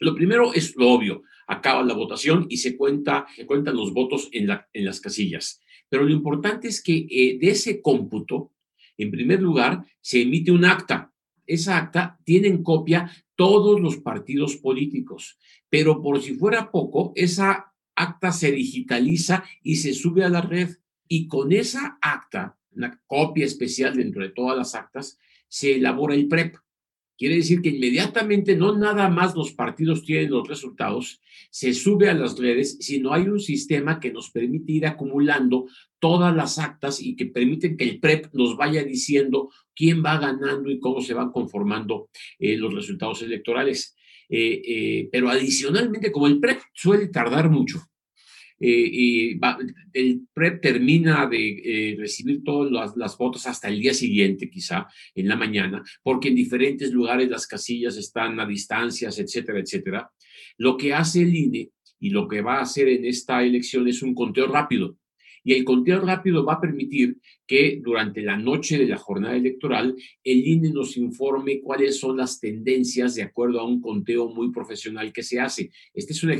Lo 0.00 0.14
primero 0.14 0.52
es 0.52 0.74
lo 0.76 0.90
obvio, 0.90 1.22
acaba 1.46 1.82
la 1.82 1.94
votación 1.94 2.46
y 2.48 2.56
se, 2.56 2.76
cuenta, 2.76 3.26
se 3.36 3.46
cuentan 3.46 3.76
los 3.76 3.92
votos 3.92 4.28
en, 4.32 4.48
la, 4.48 4.68
en 4.72 4.84
las 4.84 5.00
casillas. 5.00 5.60
Pero 5.88 6.04
lo 6.04 6.10
importante 6.10 6.68
es 6.68 6.82
que 6.82 7.06
eh, 7.08 7.38
de 7.40 7.50
ese 7.50 7.80
cómputo, 7.80 8.52
en 8.98 9.10
primer 9.10 9.40
lugar, 9.40 9.84
se 10.00 10.22
emite 10.22 10.50
un 10.50 10.64
acta. 10.64 11.12
Esa 11.46 11.76
acta 11.76 12.18
tiene 12.24 12.48
en 12.48 12.62
copia 12.62 13.10
todos 13.36 13.80
los 13.80 13.98
partidos 13.98 14.56
políticos, 14.56 15.38
pero 15.68 16.02
por 16.02 16.22
si 16.22 16.34
fuera 16.34 16.70
poco, 16.70 17.12
esa 17.14 17.72
acta 17.94 18.32
se 18.32 18.50
digitaliza 18.52 19.44
y 19.62 19.76
se 19.76 19.92
sube 19.92 20.24
a 20.24 20.28
la 20.28 20.40
red. 20.40 20.70
Y 21.06 21.28
con 21.28 21.52
esa 21.52 21.98
acta, 22.00 22.58
una 22.72 23.00
copia 23.06 23.44
especial 23.44 23.96
dentro 23.96 24.22
de 24.22 24.30
todas 24.30 24.56
las 24.56 24.74
actas, 24.74 25.18
se 25.54 25.76
elabora 25.76 26.16
el 26.16 26.26
PREP. 26.26 26.56
Quiere 27.16 27.36
decir 27.36 27.62
que 27.62 27.68
inmediatamente 27.68 28.56
no 28.56 28.76
nada 28.76 29.08
más 29.08 29.36
los 29.36 29.52
partidos 29.52 30.02
tienen 30.02 30.32
los 30.32 30.48
resultados, 30.48 31.20
se 31.48 31.72
sube 31.72 32.10
a 32.10 32.14
las 32.14 32.36
redes, 32.36 32.76
sino 32.80 33.12
hay 33.12 33.28
un 33.28 33.38
sistema 33.38 34.00
que 34.00 34.12
nos 34.12 34.32
permite 34.32 34.72
ir 34.72 34.84
acumulando 34.84 35.68
todas 36.00 36.34
las 36.34 36.58
actas 36.58 37.00
y 37.00 37.14
que 37.14 37.26
permiten 37.26 37.76
que 37.76 37.84
el 37.84 38.00
PREP 38.00 38.34
nos 38.34 38.56
vaya 38.56 38.82
diciendo 38.82 39.48
quién 39.76 40.04
va 40.04 40.18
ganando 40.18 40.72
y 40.72 40.80
cómo 40.80 41.00
se 41.00 41.14
van 41.14 41.30
conformando 41.30 42.08
eh, 42.40 42.56
los 42.56 42.74
resultados 42.74 43.22
electorales. 43.22 43.94
Eh, 44.28 44.60
eh, 44.66 45.08
pero 45.12 45.28
adicionalmente, 45.30 46.10
como 46.10 46.26
el 46.26 46.40
PREP 46.40 46.62
suele 46.72 47.06
tardar 47.06 47.48
mucho, 47.48 47.80
eh, 48.60 49.38
el 49.92 50.22
PREP 50.32 50.60
termina 50.60 51.26
de 51.26 51.92
eh, 51.92 51.96
recibir 51.98 52.42
todas 52.44 52.70
las, 52.70 52.96
las, 52.96 53.46
hasta 53.46 53.68
el 53.68 53.80
día 53.80 53.94
siguiente, 53.94 54.48
quizá 54.48 54.86
en 55.14 55.28
la 55.28 55.36
mañana, 55.36 55.82
porque 56.02 56.28
en 56.28 56.34
diferentes 56.34 56.92
lugares 56.92 57.28
las 57.28 57.46
casillas 57.46 57.96
están 57.96 58.38
a 58.40 58.46
distancias, 58.46 59.18
etcétera, 59.18 59.60
etcétera. 59.60 60.10
Lo 60.58 60.76
que 60.76 60.94
hace 60.94 61.22
el 61.22 61.34
INE 61.34 61.70
y 61.98 62.10
lo 62.10 62.28
que 62.28 62.42
va 62.42 62.58
a 62.58 62.62
hacer 62.62 62.88
en 62.88 63.04
esta 63.04 63.42
elección 63.42 63.88
es 63.88 64.02
un 64.02 64.14
conteo 64.14 64.46
rápido. 64.46 64.96
Y 65.44 65.52
el 65.52 65.64
conteo 65.64 66.00
rápido 66.00 66.44
va 66.44 66.54
a 66.54 66.60
permitir 66.60 67.18
que 67.46 67.78
durante 67.82 68.22
la 68.22 68.36
noche 68.36 68.78
de 68.78 68.86
la 68.86 68.96
jornada 68.96 69.36
electoral 69.36 69.94
el 70.24 70.46
INE 70.46 70.70
nos 70.70 70.96
informe 70.96 71.60
cuáles 71.60 72.00
son 72.00 72.16
las 72.16 72.40
tendencias 72.40 73.14
de 73.14 73.22
acuerdo 73.22 73.60
a 73.60 73.66
un 73.66 73.80
conteo 73.80 74.28
muy 74.30 74.50
profesional 74.50 75.12
que 75.12 75.22
se 75.22 75.38
hace. 75.38 75.70
Este 75.92 76.14
es 76.14 76.24
un 76.24 76.30
eh, 76.30 76.38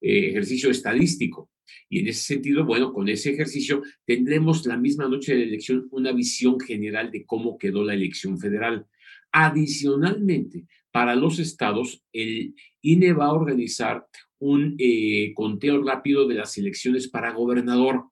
ejercicio 0.00 0.70
estadístico. 0.70 1.50
Y 1.90 2.00
en 2.00 2.08
ese 2.08 2.22
sentido, 2.22 2.64
bueno, 2.64 2.92
con 2.92 3.08
ese 3.08 3.30
ejercicio 3.30 3.82
tendremos 4.06 4.64
la 4.66 4.78
misma 4.78 5.08
noche 5.08 5.32
de 5.32 5.40
la 5.40 5.46
elección 5.46 5.86
una 5.90 6.12
visión 6.12 6.58
general 6.58 7.10
de 7.10 7.24
cómo 7.26 7.58
quedó 7.58 7.84
la 7.84 7.94
elección 7.94 8.38
federal. 8.38 8.86
Adicionalmente, 9.30 10.66
para 10.90 11.14
los 11.14 11.38
estados, 11.38 12.02
el 12.12 12.54
INE 12.80 13.12
va 13.12 13.26
a 13.26 13.32
organizar 13.32 14.06
un 14.38 14.74
eh, 14.78 15.32
conteo 15.34 15.82
rápido 15.82 16.26
de 16.26 16.36
las 16.36 16.56
elecciones 16.56 17.08
para 17.08 17.32
gobernador 17.32 18.04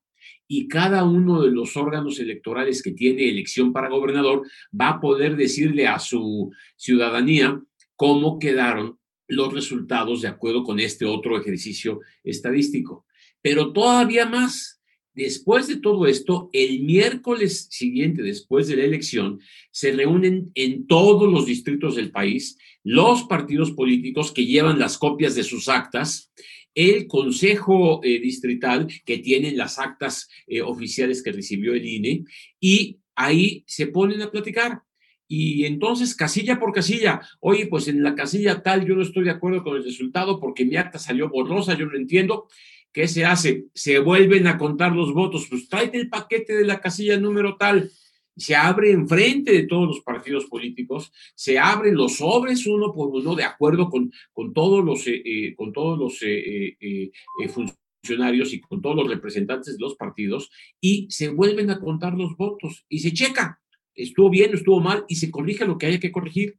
y 0.48 0.68
cada 0.68 1.04
uno 1.04 1.42
de 1.42 1.50
los 1.50 1.76
órganos 1.76 2.18
electorales 2.20 2.82
que 2.82 2.92
tiene 2.92 3.28
elección 3.28 3.72
para 3.72 3.88
gobernador 3.88 4.46
va 4.78 4.90
a 4.90 5.00
poder 5.00 5.36
decirle 5.36 5.86
a 5.86 5.98
su 5.98 6.52
ciudadanía 6.76 7.60
cómo 7.96 8.38
quedaron 8.38 8.98
los 9.28 9.52
resultados 9.52 10.22
de 10.22 10.28
acuerdo 10.28 10.62
con 10.62 10.78
este 10.78 11.04
otro 11.04 11.38
ejercicio 11.38 12.00
estadístico. 12.22 13.06
Pero 13.42 13.72
todavía 13.72 14.26
más, 14.26 14.80
después 15.14 15.66
de 15.66 15.76
todo 15.76 16.06
esto, 16.06 16.48
el 16.52 16.82
miércoles 16.84 17.66
siguiente, 17.70 18.22
después 18.22 18.68
de 18.68 18.76
la 18.76 18.84
elección, 18.84 19.40
se 19.70 19.92
reúnen 19.92 20.52
en 20.54 20.86
todos 20.86 21.30
los 21.30 21.46
distritos 21.46 21.96
del 21.96 22.12
país 22.12 22.58
los 22.84 23.24
partidos 23.24 23.72
políticos 23.72 24.30
que 24.30 24.46
llevan 24.46 24.78
las 24.78 24.96
copias 24.96 25.34
de 25.34 25.42
sus 25.42 25.68
actas 25.68 26.32
el 26.76 27.08
Consejo 27.08 28.00
eh, 28.04 28.20
Distrital, 28.20 28.86
que 29.04 29.18
tiene 29.18 29.50
las 29.52 29.78
actas 29.78 30.28
eh, 30.46 30.60
oficiales 30.60 31.22
que 31.22 31.32
recibió 31.32 31.72
el 31.72 31.84
INE, 31.84 32.24
y 32.60 33.00
ahí 33.16 33.64
se 33.66 33.88
ponen 33.88 34.22
a 34.22 34.30
platicar. 34.30 34.82
Y 35.26 35.64
entonces, 35.64 36.14
casilla 36.14 36.60
por 36.60 36.72
casilla, 36.72 37.20
oye, 37.40 37.66
pues 37.66 37.88
en 37.88 38.02
la 38.02 38.14
casilla 38.14 38.62
tal 38.62 38.86
yo 38.86 38.94
no 38.94 39.02
estoy 39.02 39.24
de 39.24 39.30
acuerdo 39.30 39.64
con 39.64 39.76
el 39.76 39.82
resultado 39.82 40.38
porque 40.38 40.64
mi 40.64 40.76
acta 40.76 41.00
salió 41.00 41.28
borrosa, 41.30 41.76
yo 41.76 41.86
no 41.86 41.96
entiendo. 41.96 42.46
¿Qué 42.92 43.08
se 43.08 43.24
hace? 43.24 43.64
Se 43.74 43.98
vuelven 43.98 44.46
a 44.46 44.56
contar 44.56 44.92
los 44.92 45.12
votos. 45.12 45.46
Pues 45.50 45.68
tráete 45.68 45.98
el 45.98 46.08
paquete 46.08 46.54
de 46.54 46.64
la 46.64 46.80
casilla 46.80 47.18
número 47.18 47.56
tal 47.56 47.90
se 48.36 48.54
abre 48.54 48.90
enfrente 48.90 49.52
de 49.52 49.66
todos 49.66 49.88
los 49.88 50.00
partidos 50.00 50.44
políticos, 50.46 51.12
se 51.34 51.58
abren 51.58 51.96
los 51.96 52.16
sobres 52.16 52.66
uno 52.66 52.92
por 52.92 53.08
uno 53.08 53.34
de 53.34 53.44
acuerdo 53.44 53.88
con, 53.88 54.12
con 54.32 54.52
todos 54.52 54.84
los, 54.84 55.06
eh, 55.06 55.22
eh, 55.24 55.54
con 55.56 55.72
todos 55.72 55.98
los 55.98 56.18
eh, 56.22 57.10
funcionarios 57.48 58.52
y 58.52 58.60
con 58.60 58.82
todos 58.82 58.96
los 58.96 59.08
representantes 59.08 59.76
de 59.76 59.80
los 59.80 59.96
partidos 59.96 60.50
y 60.80 61.06
se 61.10 61.28
vuelven 61.28 61.70
a 61.70 61.80
contar 61.80 62.14
los 62.14 62.36
votos 62.36 62.84
y 62.88 62.98
se 62.98 63.12
checa, 63.12 63.60
estuvo 63.94 64.28
bien, 64.28 64.54
estuvo 64.54 64.80
mal 64.80 65.04
y 65.08 65.16
se 65.16 65.30
corrige 65.30 65.66
lo 65.66 65.78
que 65.78 65.86
haya 65.86 66.00
que 66.00 66.12
corregir. 66.12 66.58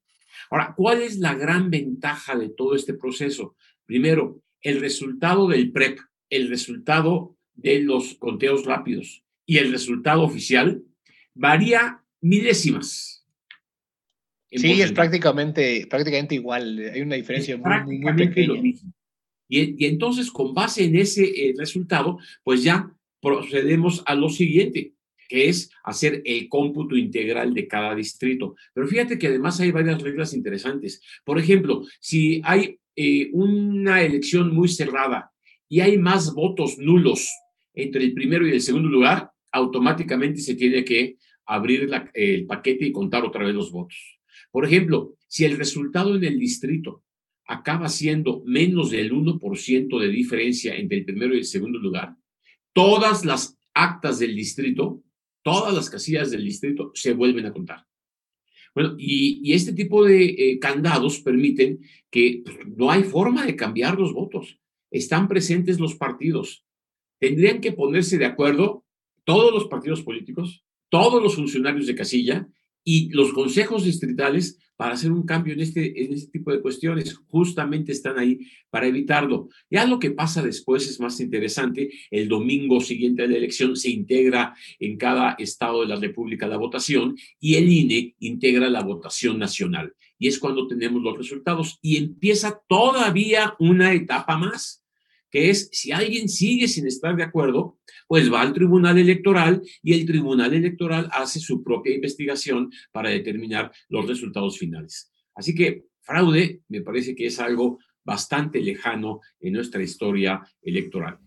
Ahora, 0.49 0.73
¿cuál 0.75 1.01
es 1.01 1.17
la 1.19 1.35
gran 1.35 1.69
ventaja 1.69 2.35
de 2.35 2.49
todo 2.49 2.75
este 2.75 2.93
proceso? 2.93 3.55
Primero, 3.85 4.41
el 4.61 4.79
resultado 4.79 5.47
del 5.47 5.71
PREP, 5.71 5.99
el 6.29 6.49
resultado 6.49 7.37
de 7.53 7.81
los 7.81 8.15
conteos 8.15 8.65
rápidos 8.65 9.23
y 9.45 9.57
el 9.57 9.71
resultado 9.71 10.23
oficial 10.23 10.83
varía 11.37 12.03
milésimas. 12.21 13.25
Sí, 14.49 14.81
es 14.81 14.91
prácticamente, 14.91 15.87
prácticamente 15.89 16.35
igual, 16.35 16.79
hay 16.93 17.01
una 17.01 17.15
diferencia 17.15 17.57
muy, 17.57 17.99
muy, 17.99 18.13
pequeña. 18.13 18.61
Y, 19.49 19.83
y, 19.83 19.85
entonces, 19.85 20.31
con 20.31 20.53
base 20.53 20.85
en 20.85 20.95
ese 20.95 21.23
eh, 21.25 21.53
resultado, 21.57 22.17
pues 22.43 22.63
ya 22.63 22.91
procedemos 23.21 24.03
a 24.05 24.15
lo 24.15 24.29
siguiente, 24.29 24.93
que 25.27 25.49
es 25.49 25.69
hacer 25.83 26.21
el 26.25 26.47
cómputo 26.47 26.95
integral 26.95 27.53
de 27.53 27.67
cada 27.67 27.93
distrito. 27.93 28.55
Pero 28.73 28.87
fíjate 28.87 29.19
que 29.19 29.27
además 29.27 29.59
hay 29.59 29.71
varias 29.71 30.01
reglas 30.01 30.33
interesantes. 30.33 31.01
Por 31.25 31.39
ejemplo, 31.39 31.85
si 31.99 32.41
hay 32.45 32.79
eh, 32.95 33.29
una 33.33 34.01
elección 34.01 34.55
muy 34.55 34.69
cerrada 34.69 35.31
y 35.67 35.81
hay 35.81 35.97
más 35.97 36.33
votos 36.33 36.77
nulos 36.77 37.29
entre 37.73 38.05
el 38.05 38.13
primero 38.13 38.47
y 38.47 38.51
el 38.51 38.61
segundo 38.61 38.87
lugar, 38.89 39.29
automáticamente 39.51 40.39
se 40.39 40.55
tiene 40.55 40.83
que 40.83 41.17
abrir 41.47 41.89
el 42.13 42.45
paquete 42.45 42.85
y 42.85 42.91
contar 42.91 43.23
otra 43.23 43.45
vez 43.45 43.55
los 43.55 43.71
votos. 43.71 44.19
Por 44.51 44.65
ejemplo, 44.65 45.15
si 45.27 45.45
el 45.45 45.57
resultado 45.57 46.15
en 46.15 46.23
el 46.23 46.37
distrito 46.37 47.03
acaba 47.45 47.87
siendo 47.89 48.43
menos 48.45 48.91
del 48.91 49.13
1% 49.13 49.99
de 49.99 50.09
diferencia 50.09 50.75
entre 50.75 50.99
el 50.99 51.05
primero 51.05 51.33
y 51.33 51.39
el 51.39 51.45
segundo 51.45 51.79
lugar, 51.79 52.15
todas 52.73 53.25
las 53.25 53.57
actas 53.73 54.19
del 54.19 54.35
distrito, 54.35 55.03
todas 55.41 55.73
las 55.73 55.89
casillas 55.89 56.31
del 56.31 56.43
distrito 56.43 56.91
se 56.93 57.13
vuelven 57.13 57.45
a 57.45 57.53
contar. 57.53 57.85
Bueno, 58.75 58.95
y, 58.97 59.53
este 59.53 59.73
tipo 59.73 60.05
de 60.05 60.25
eh, 60.25 60.59
candados 60.59 61.19
permiten 61.21 61.79
que 62.11 62.43
pues, 62.45 62.57
no 62.75 62.91
hay 62.91 63.03
forma 63.03 63.45
de 63.45 63.55
cambiar 63.55 63.97
los 63.97 64.13
votos. 64.13 64.59
Están 64.91 65.27
presentes 65.27 65.79
los 65.79 65.95
partidos. 65.95 66.63
Tendrían 67.19 67.59
que 67.59 67.71
ponerse 67.71 68.17
de 68.19 68.25
acuerdo 68.25 68.85
todos 69.23 69.51
los 69.51 69.67
partidos 69.67 70.03
políticos, 70.03 70.63
todos 70.89 71.21
los 71.21 71.35
funcionarios 71.35 71.87
de 71.87 71.95
casilla 71.95 72.47
y 72.83 73.09
los 73.09 73.33
consejos 73.33 73.83
distritales 73.83 74.59
para 74.77 74.93
hacer 74.93 75.11
un 75.11 75.23
cambio 75.23 75.53
en 75.53 75.59
este, 75.59 76.05
en 76.05 76.13
este 76.13 76.31
tipo 76.31 76.51
de 76.51 76.61
cuestiones. 76.61 77.17
Justamente 77.27 77.91
están 77.91 78.17
ahí 78.17 78.39
para 78.69 78.87
evitarlo. 78.87 79.49
Ya 79.69 79.85
lo 79.85 79.99
que 79.99 80.11
pasa 80.11 80.41
después 80.41 80.87
es 80.87 80.99
más 80.99 81.19
interesante. 81.19 81.89
El 82.11 82.29
domingo 82.29 82.79
siguiente 82.79 83.23
a 83.23 83.27
la 83.27 83.35
elección 83.35 83.75
se 83.75 83.89
integra 83.89 84.55
en 84.79 84.97
cada 84.97 85.31
estado 85.33 85.81
de 85.81 85.87
la 85.87 85.95
República 85.95 86.47
la 86.47 86.57
votación 86.57 87.17
y 87.39 87.55
el 87.55 87.69
INE 87.69 88.15
integra 88.19 88.69
la 88.69 88.83
votación 88.83 89.39
nacional. 89.39 89.93
Y 90.19 90.27
es 90.27 90.39
cuando 90.39 90.67
tenemos 90.67 91.01
los 91.01 91.17
resultados 91.17 91.79
y 91.81 91.97
empieza 91.97 92.61
todavía 92.67 93.55
una 93.59 93.93
etapa 93.93 94.37
más 94.37 94.86
que 95.29 95.49
es 95.49 95.69
si 95.71 95.91
alguien 95.91 96.29
sigue 96.29 96.67
sin 96.67 96.87
estar 96.87 97.15
de 97.15 97.23
acuerdo, 97.23 97.77
pues 98.07 98.31
va 98.31 98.41
al 98.41 98.53
Tribunal 98.53 98.97
Electoral 98.97 99.61
y 99.83 99.93
el 99.93 100.05
Tribunal 100.05 100.53
Electoral 100.53 101.09
hace 101.11 101.39
su 101.39 101.63
propia 101.63 101.93
investigación 101.93 102.71
para 102.91 103.09
determinar 103.09 103.71
los 103.89 104.07
resultados 104.07 104.57
finales. 104.57 105.11
Así 105.35 105.53
que 105.53 105.85
fraude 106.01 106.61
me 106.69 106.81
parece 106.81 107.15
que 107.15 107.27
es 107.27 107.39
algo 107.39 107.79
bastante 108.03 108.61
lejano 108.61 109.19
en 109.41 109.53
nuestra 109.53 109.83
historia 109.83 110.41
electoral. 110.61 111.19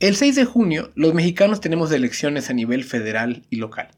El 0.00 0.16
6 0.16 0.34
de 0.36 0.44
junio, 0.44 0.90
los 0.96 1.14
mexicanos 1.14 1.60
tenemos 1.60 1.92
elecciones 1.92 2.50
a 2.50 2.54
nivel 2.54 2.82
federal 2.82 3.42
y 3.50 3.56
local. 3.56 3.90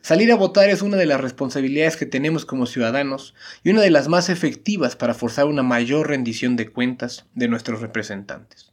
Salir 0.00 0.30
a 0.30 0.36
votar 0.36 0.70
es 0.70 0.82
una 0.82 0.96
de 0.96 1.06
las 1.06 1.20
responsabilidades 1.20 1.96
que 1.96 2.06
tenemos 2.06 2.46
como 2.46 2.66
ciudadanos 2.66 3.34
y 3.64 3.70
una 3.70 3.82
de 3.82 3.90
las 3.90 4.06
más 4.06 4.28
efectivas 4.28 4.94
para 4.94 5.14
forzar 5.14 5.46
una 5.46 5.64
mayor 5.64 6.08
rendición 6.08 6.54
de 6.54 6.68
cuentas 6.68 7.26
de 7.34 7.48
nuestros 7.48 7.80
representantes. 7.80 8.72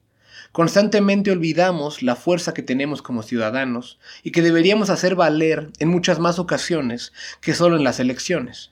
Constantemente 0.53 1.31
olvidamos 1.31 2.01
la 2.01 2.15
fuerza 2.15 2.53
que 2.53 2.63
tenemos 2.63 3.01
como 3.01 3.23
ciudadanos 3.23 3.99
y 4.23 4.31
que 4.31 4.41
deberíamos 4.41 4.89
hacer 4.89 5.15
valer 5.15 5.71
en 5.79 5.89
muchas 5.89 6.19
más 6.19 6.39
ocasiones 6.39 7.11
que 7.41 7.53
solo 7.53 7.75
en 7.75 7.83
las 7.83 7.99
elecciones. 7.99 8.71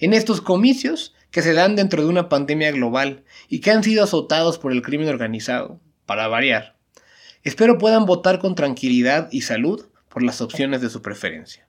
En 0.00 0.12
estos 0.12 0.40
comicios, 0.40 1.14
que 1.30 1.42
se 1.42 1.52
dan 1.52 1.76
dentro 1.76 2.02
de 2.02 2.08
una 2.08 2.28
pandemia 2.28 2.72
global 2.72 3.22
y 3.48 3.60
que 3.60 3.70
han 3.70 3.84
sido 3.84 4.02
azotados 4.02 4.58
por 4.58 4.72
el 4.72 4.82
crimen 4.82 5.08
organizado, 5.08 5.80
para 6.06 6.26
variar, 6.26 6.76
Espero 7.44 7.76
puedan 7.76 8.06
votar 8.06 8.38
con 8.38 8.54
tranquilidad 8.54 9.28
y 9.32 9.40
salud 9.40 9.86
por 10.08 10.22
las 10.22 10.40
opciones 10.40 10.80
de 10.80 10.90
su 10.90 11.02
preferencia. 11.02 11.66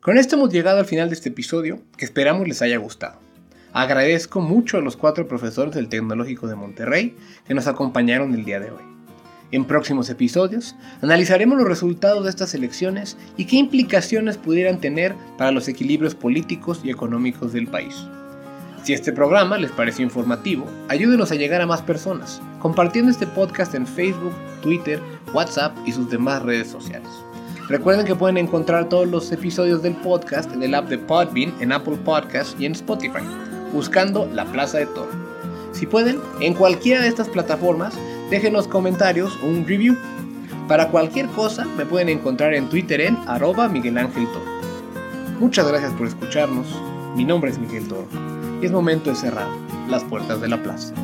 Con 0.00 0.18
esto 0.18 0.34
hemos 0.34 0.52
llegado 0.52 0.80
al 0.80 0.86
final 0.86 1.08
de 1.08 1.14
este 1.14 1.28
episodio, 1.28 1.82
que 1.96 2.04
esperamos 2.04 2.48
les 2.48 2.62
haya 2.62 2.78
gustado. 2.78 3.23
Agradezco 3.74 4.40
mucho 4.40 4.78
a 4.78 4.80
los 4.80 4.96
cuatro 4.96 5.26
profesores 5.26 5.74
del 5.74 5.88
Tecnológico 5.88 6.46
de 6.46 6.54
Monterrey 6.54 7.16
que 7.44 7.54
nos 7.54 7.66
acompañaron 7.66 8.32
el 8.32 8.44
día 8.44 8.60
de 8.60 8.70
hoy. 8.70 8.84
En 9.50 9.64
próximos 9.64 10.08
episodios 10.10 10.76
analizaremos 11.02 11.58
los 11.58 11.66
resultados 11.66 12.22
de 12.22 12.30
estas 12.30 12.54
elecciones 12.54 13.16
y 13.36 13.46
qué 13.46 13.56
implicaciones 13.56 14.38
pudieran 14.38 14.80
tener 14.80 15.16
para 15.36 15.50
los 15.50 15.66
equilibrios 15.66 16.14
políticos 16.14 16.82
y 16.84 16.90
económicos 16.90 17.52
del 17.52 17.66
país. 17.66 17.96
Si 18.84 18.92
este 18.92 19.12
programa 19.12 19.58
les 19.58 19.72
pareció 19.72 20.04
informativo, 20.04 20.66
ayúdenos 20.88 21.32
a 21.32 21.34
llegar 21.34 21.60
a 21.60 21.66
más 21.66 21.82
personas, 21.82 22.40
compartiendo 22.60 23.10
este 23.10 23.26
podcast 23.26 23.74
en 23.74 23.88
Facebook, 23.88 24.34
Twitter, 24.62 25.00
WhatsApp 25.32 25.76
y 25.84 25.90
sus 25.90 26.08
demás 26.08 26.42
redes 26.42 26.68
sociales. 26.68 27.10
Recuerden 27.68 28.06
que 28.06 28.14
pueden 28.14 28.36
encontrar 28.36 28.88
todos 28.88 29.08
los 29.08 29.32
episodios 29.32 29.82
del 29.82 29.94
podcast 29.94 30.52
en 30.52 30.62
el 30.62 30.76
app 30.76 30.88
de 30.88 30.98
Podbean, 30.98 31.52
en 31.60 31.72
Apple 31.72 31.96
Podcasts 32.04 32.54
y 32.58 32.66
en 32.66 32.72
Spotify, 32.72 33.24
buscando 33.74 34.26
La 34.32 34.46
Plaza 34.46 34.78
de 34.78 34.86
Toro. 34.86 35.10
Si 35.72 35.86
pueden, 35.86 36.20
en 36.40 36.54
cualquiera 36.54 37.02
de 37.02 37.08
estas 37.08 37.28
plataformas, 37.28 37.92
déjenos 38.30 38.68
comentarios 38.68 39.36
o 39.42 39.46
un 39.46 39.66
review. 39.66 39.96
Para 40.68 40.88
cualquier 40.88 41.26
cosa, 41.26 41.66
me 41.76 41.84
pueden 41.84 42.08
encontrar 42.08 42.54
en 42.54 42.70
Twitter 42.70 43.02
en 43.02 43.18
arroba 43.26 43.68
Miguel 43.68 43.98
Ángel 43.98 44.26
Toro. 44.28 44.54
Muchas 45.40 45.66
gracias 45.68 45.92
por 45.92 46.06
escucharnos. 46.06 46.66
Mi 47.16 47.24
nombre 47.24 47.50
es 47.50 47.58
Miguel 47.58 47.88
Toro 47.88 48.06
y 48.62 48.66
es 48.66 48.72
momento 48.72 49.10
de 49.10 49.16
cerrar 49.16 49.48
las 49.90 50.04
puertas 50.04 50.40
de 50.40 50.48
la 50.48 50.62
plaza. 50.62 50.94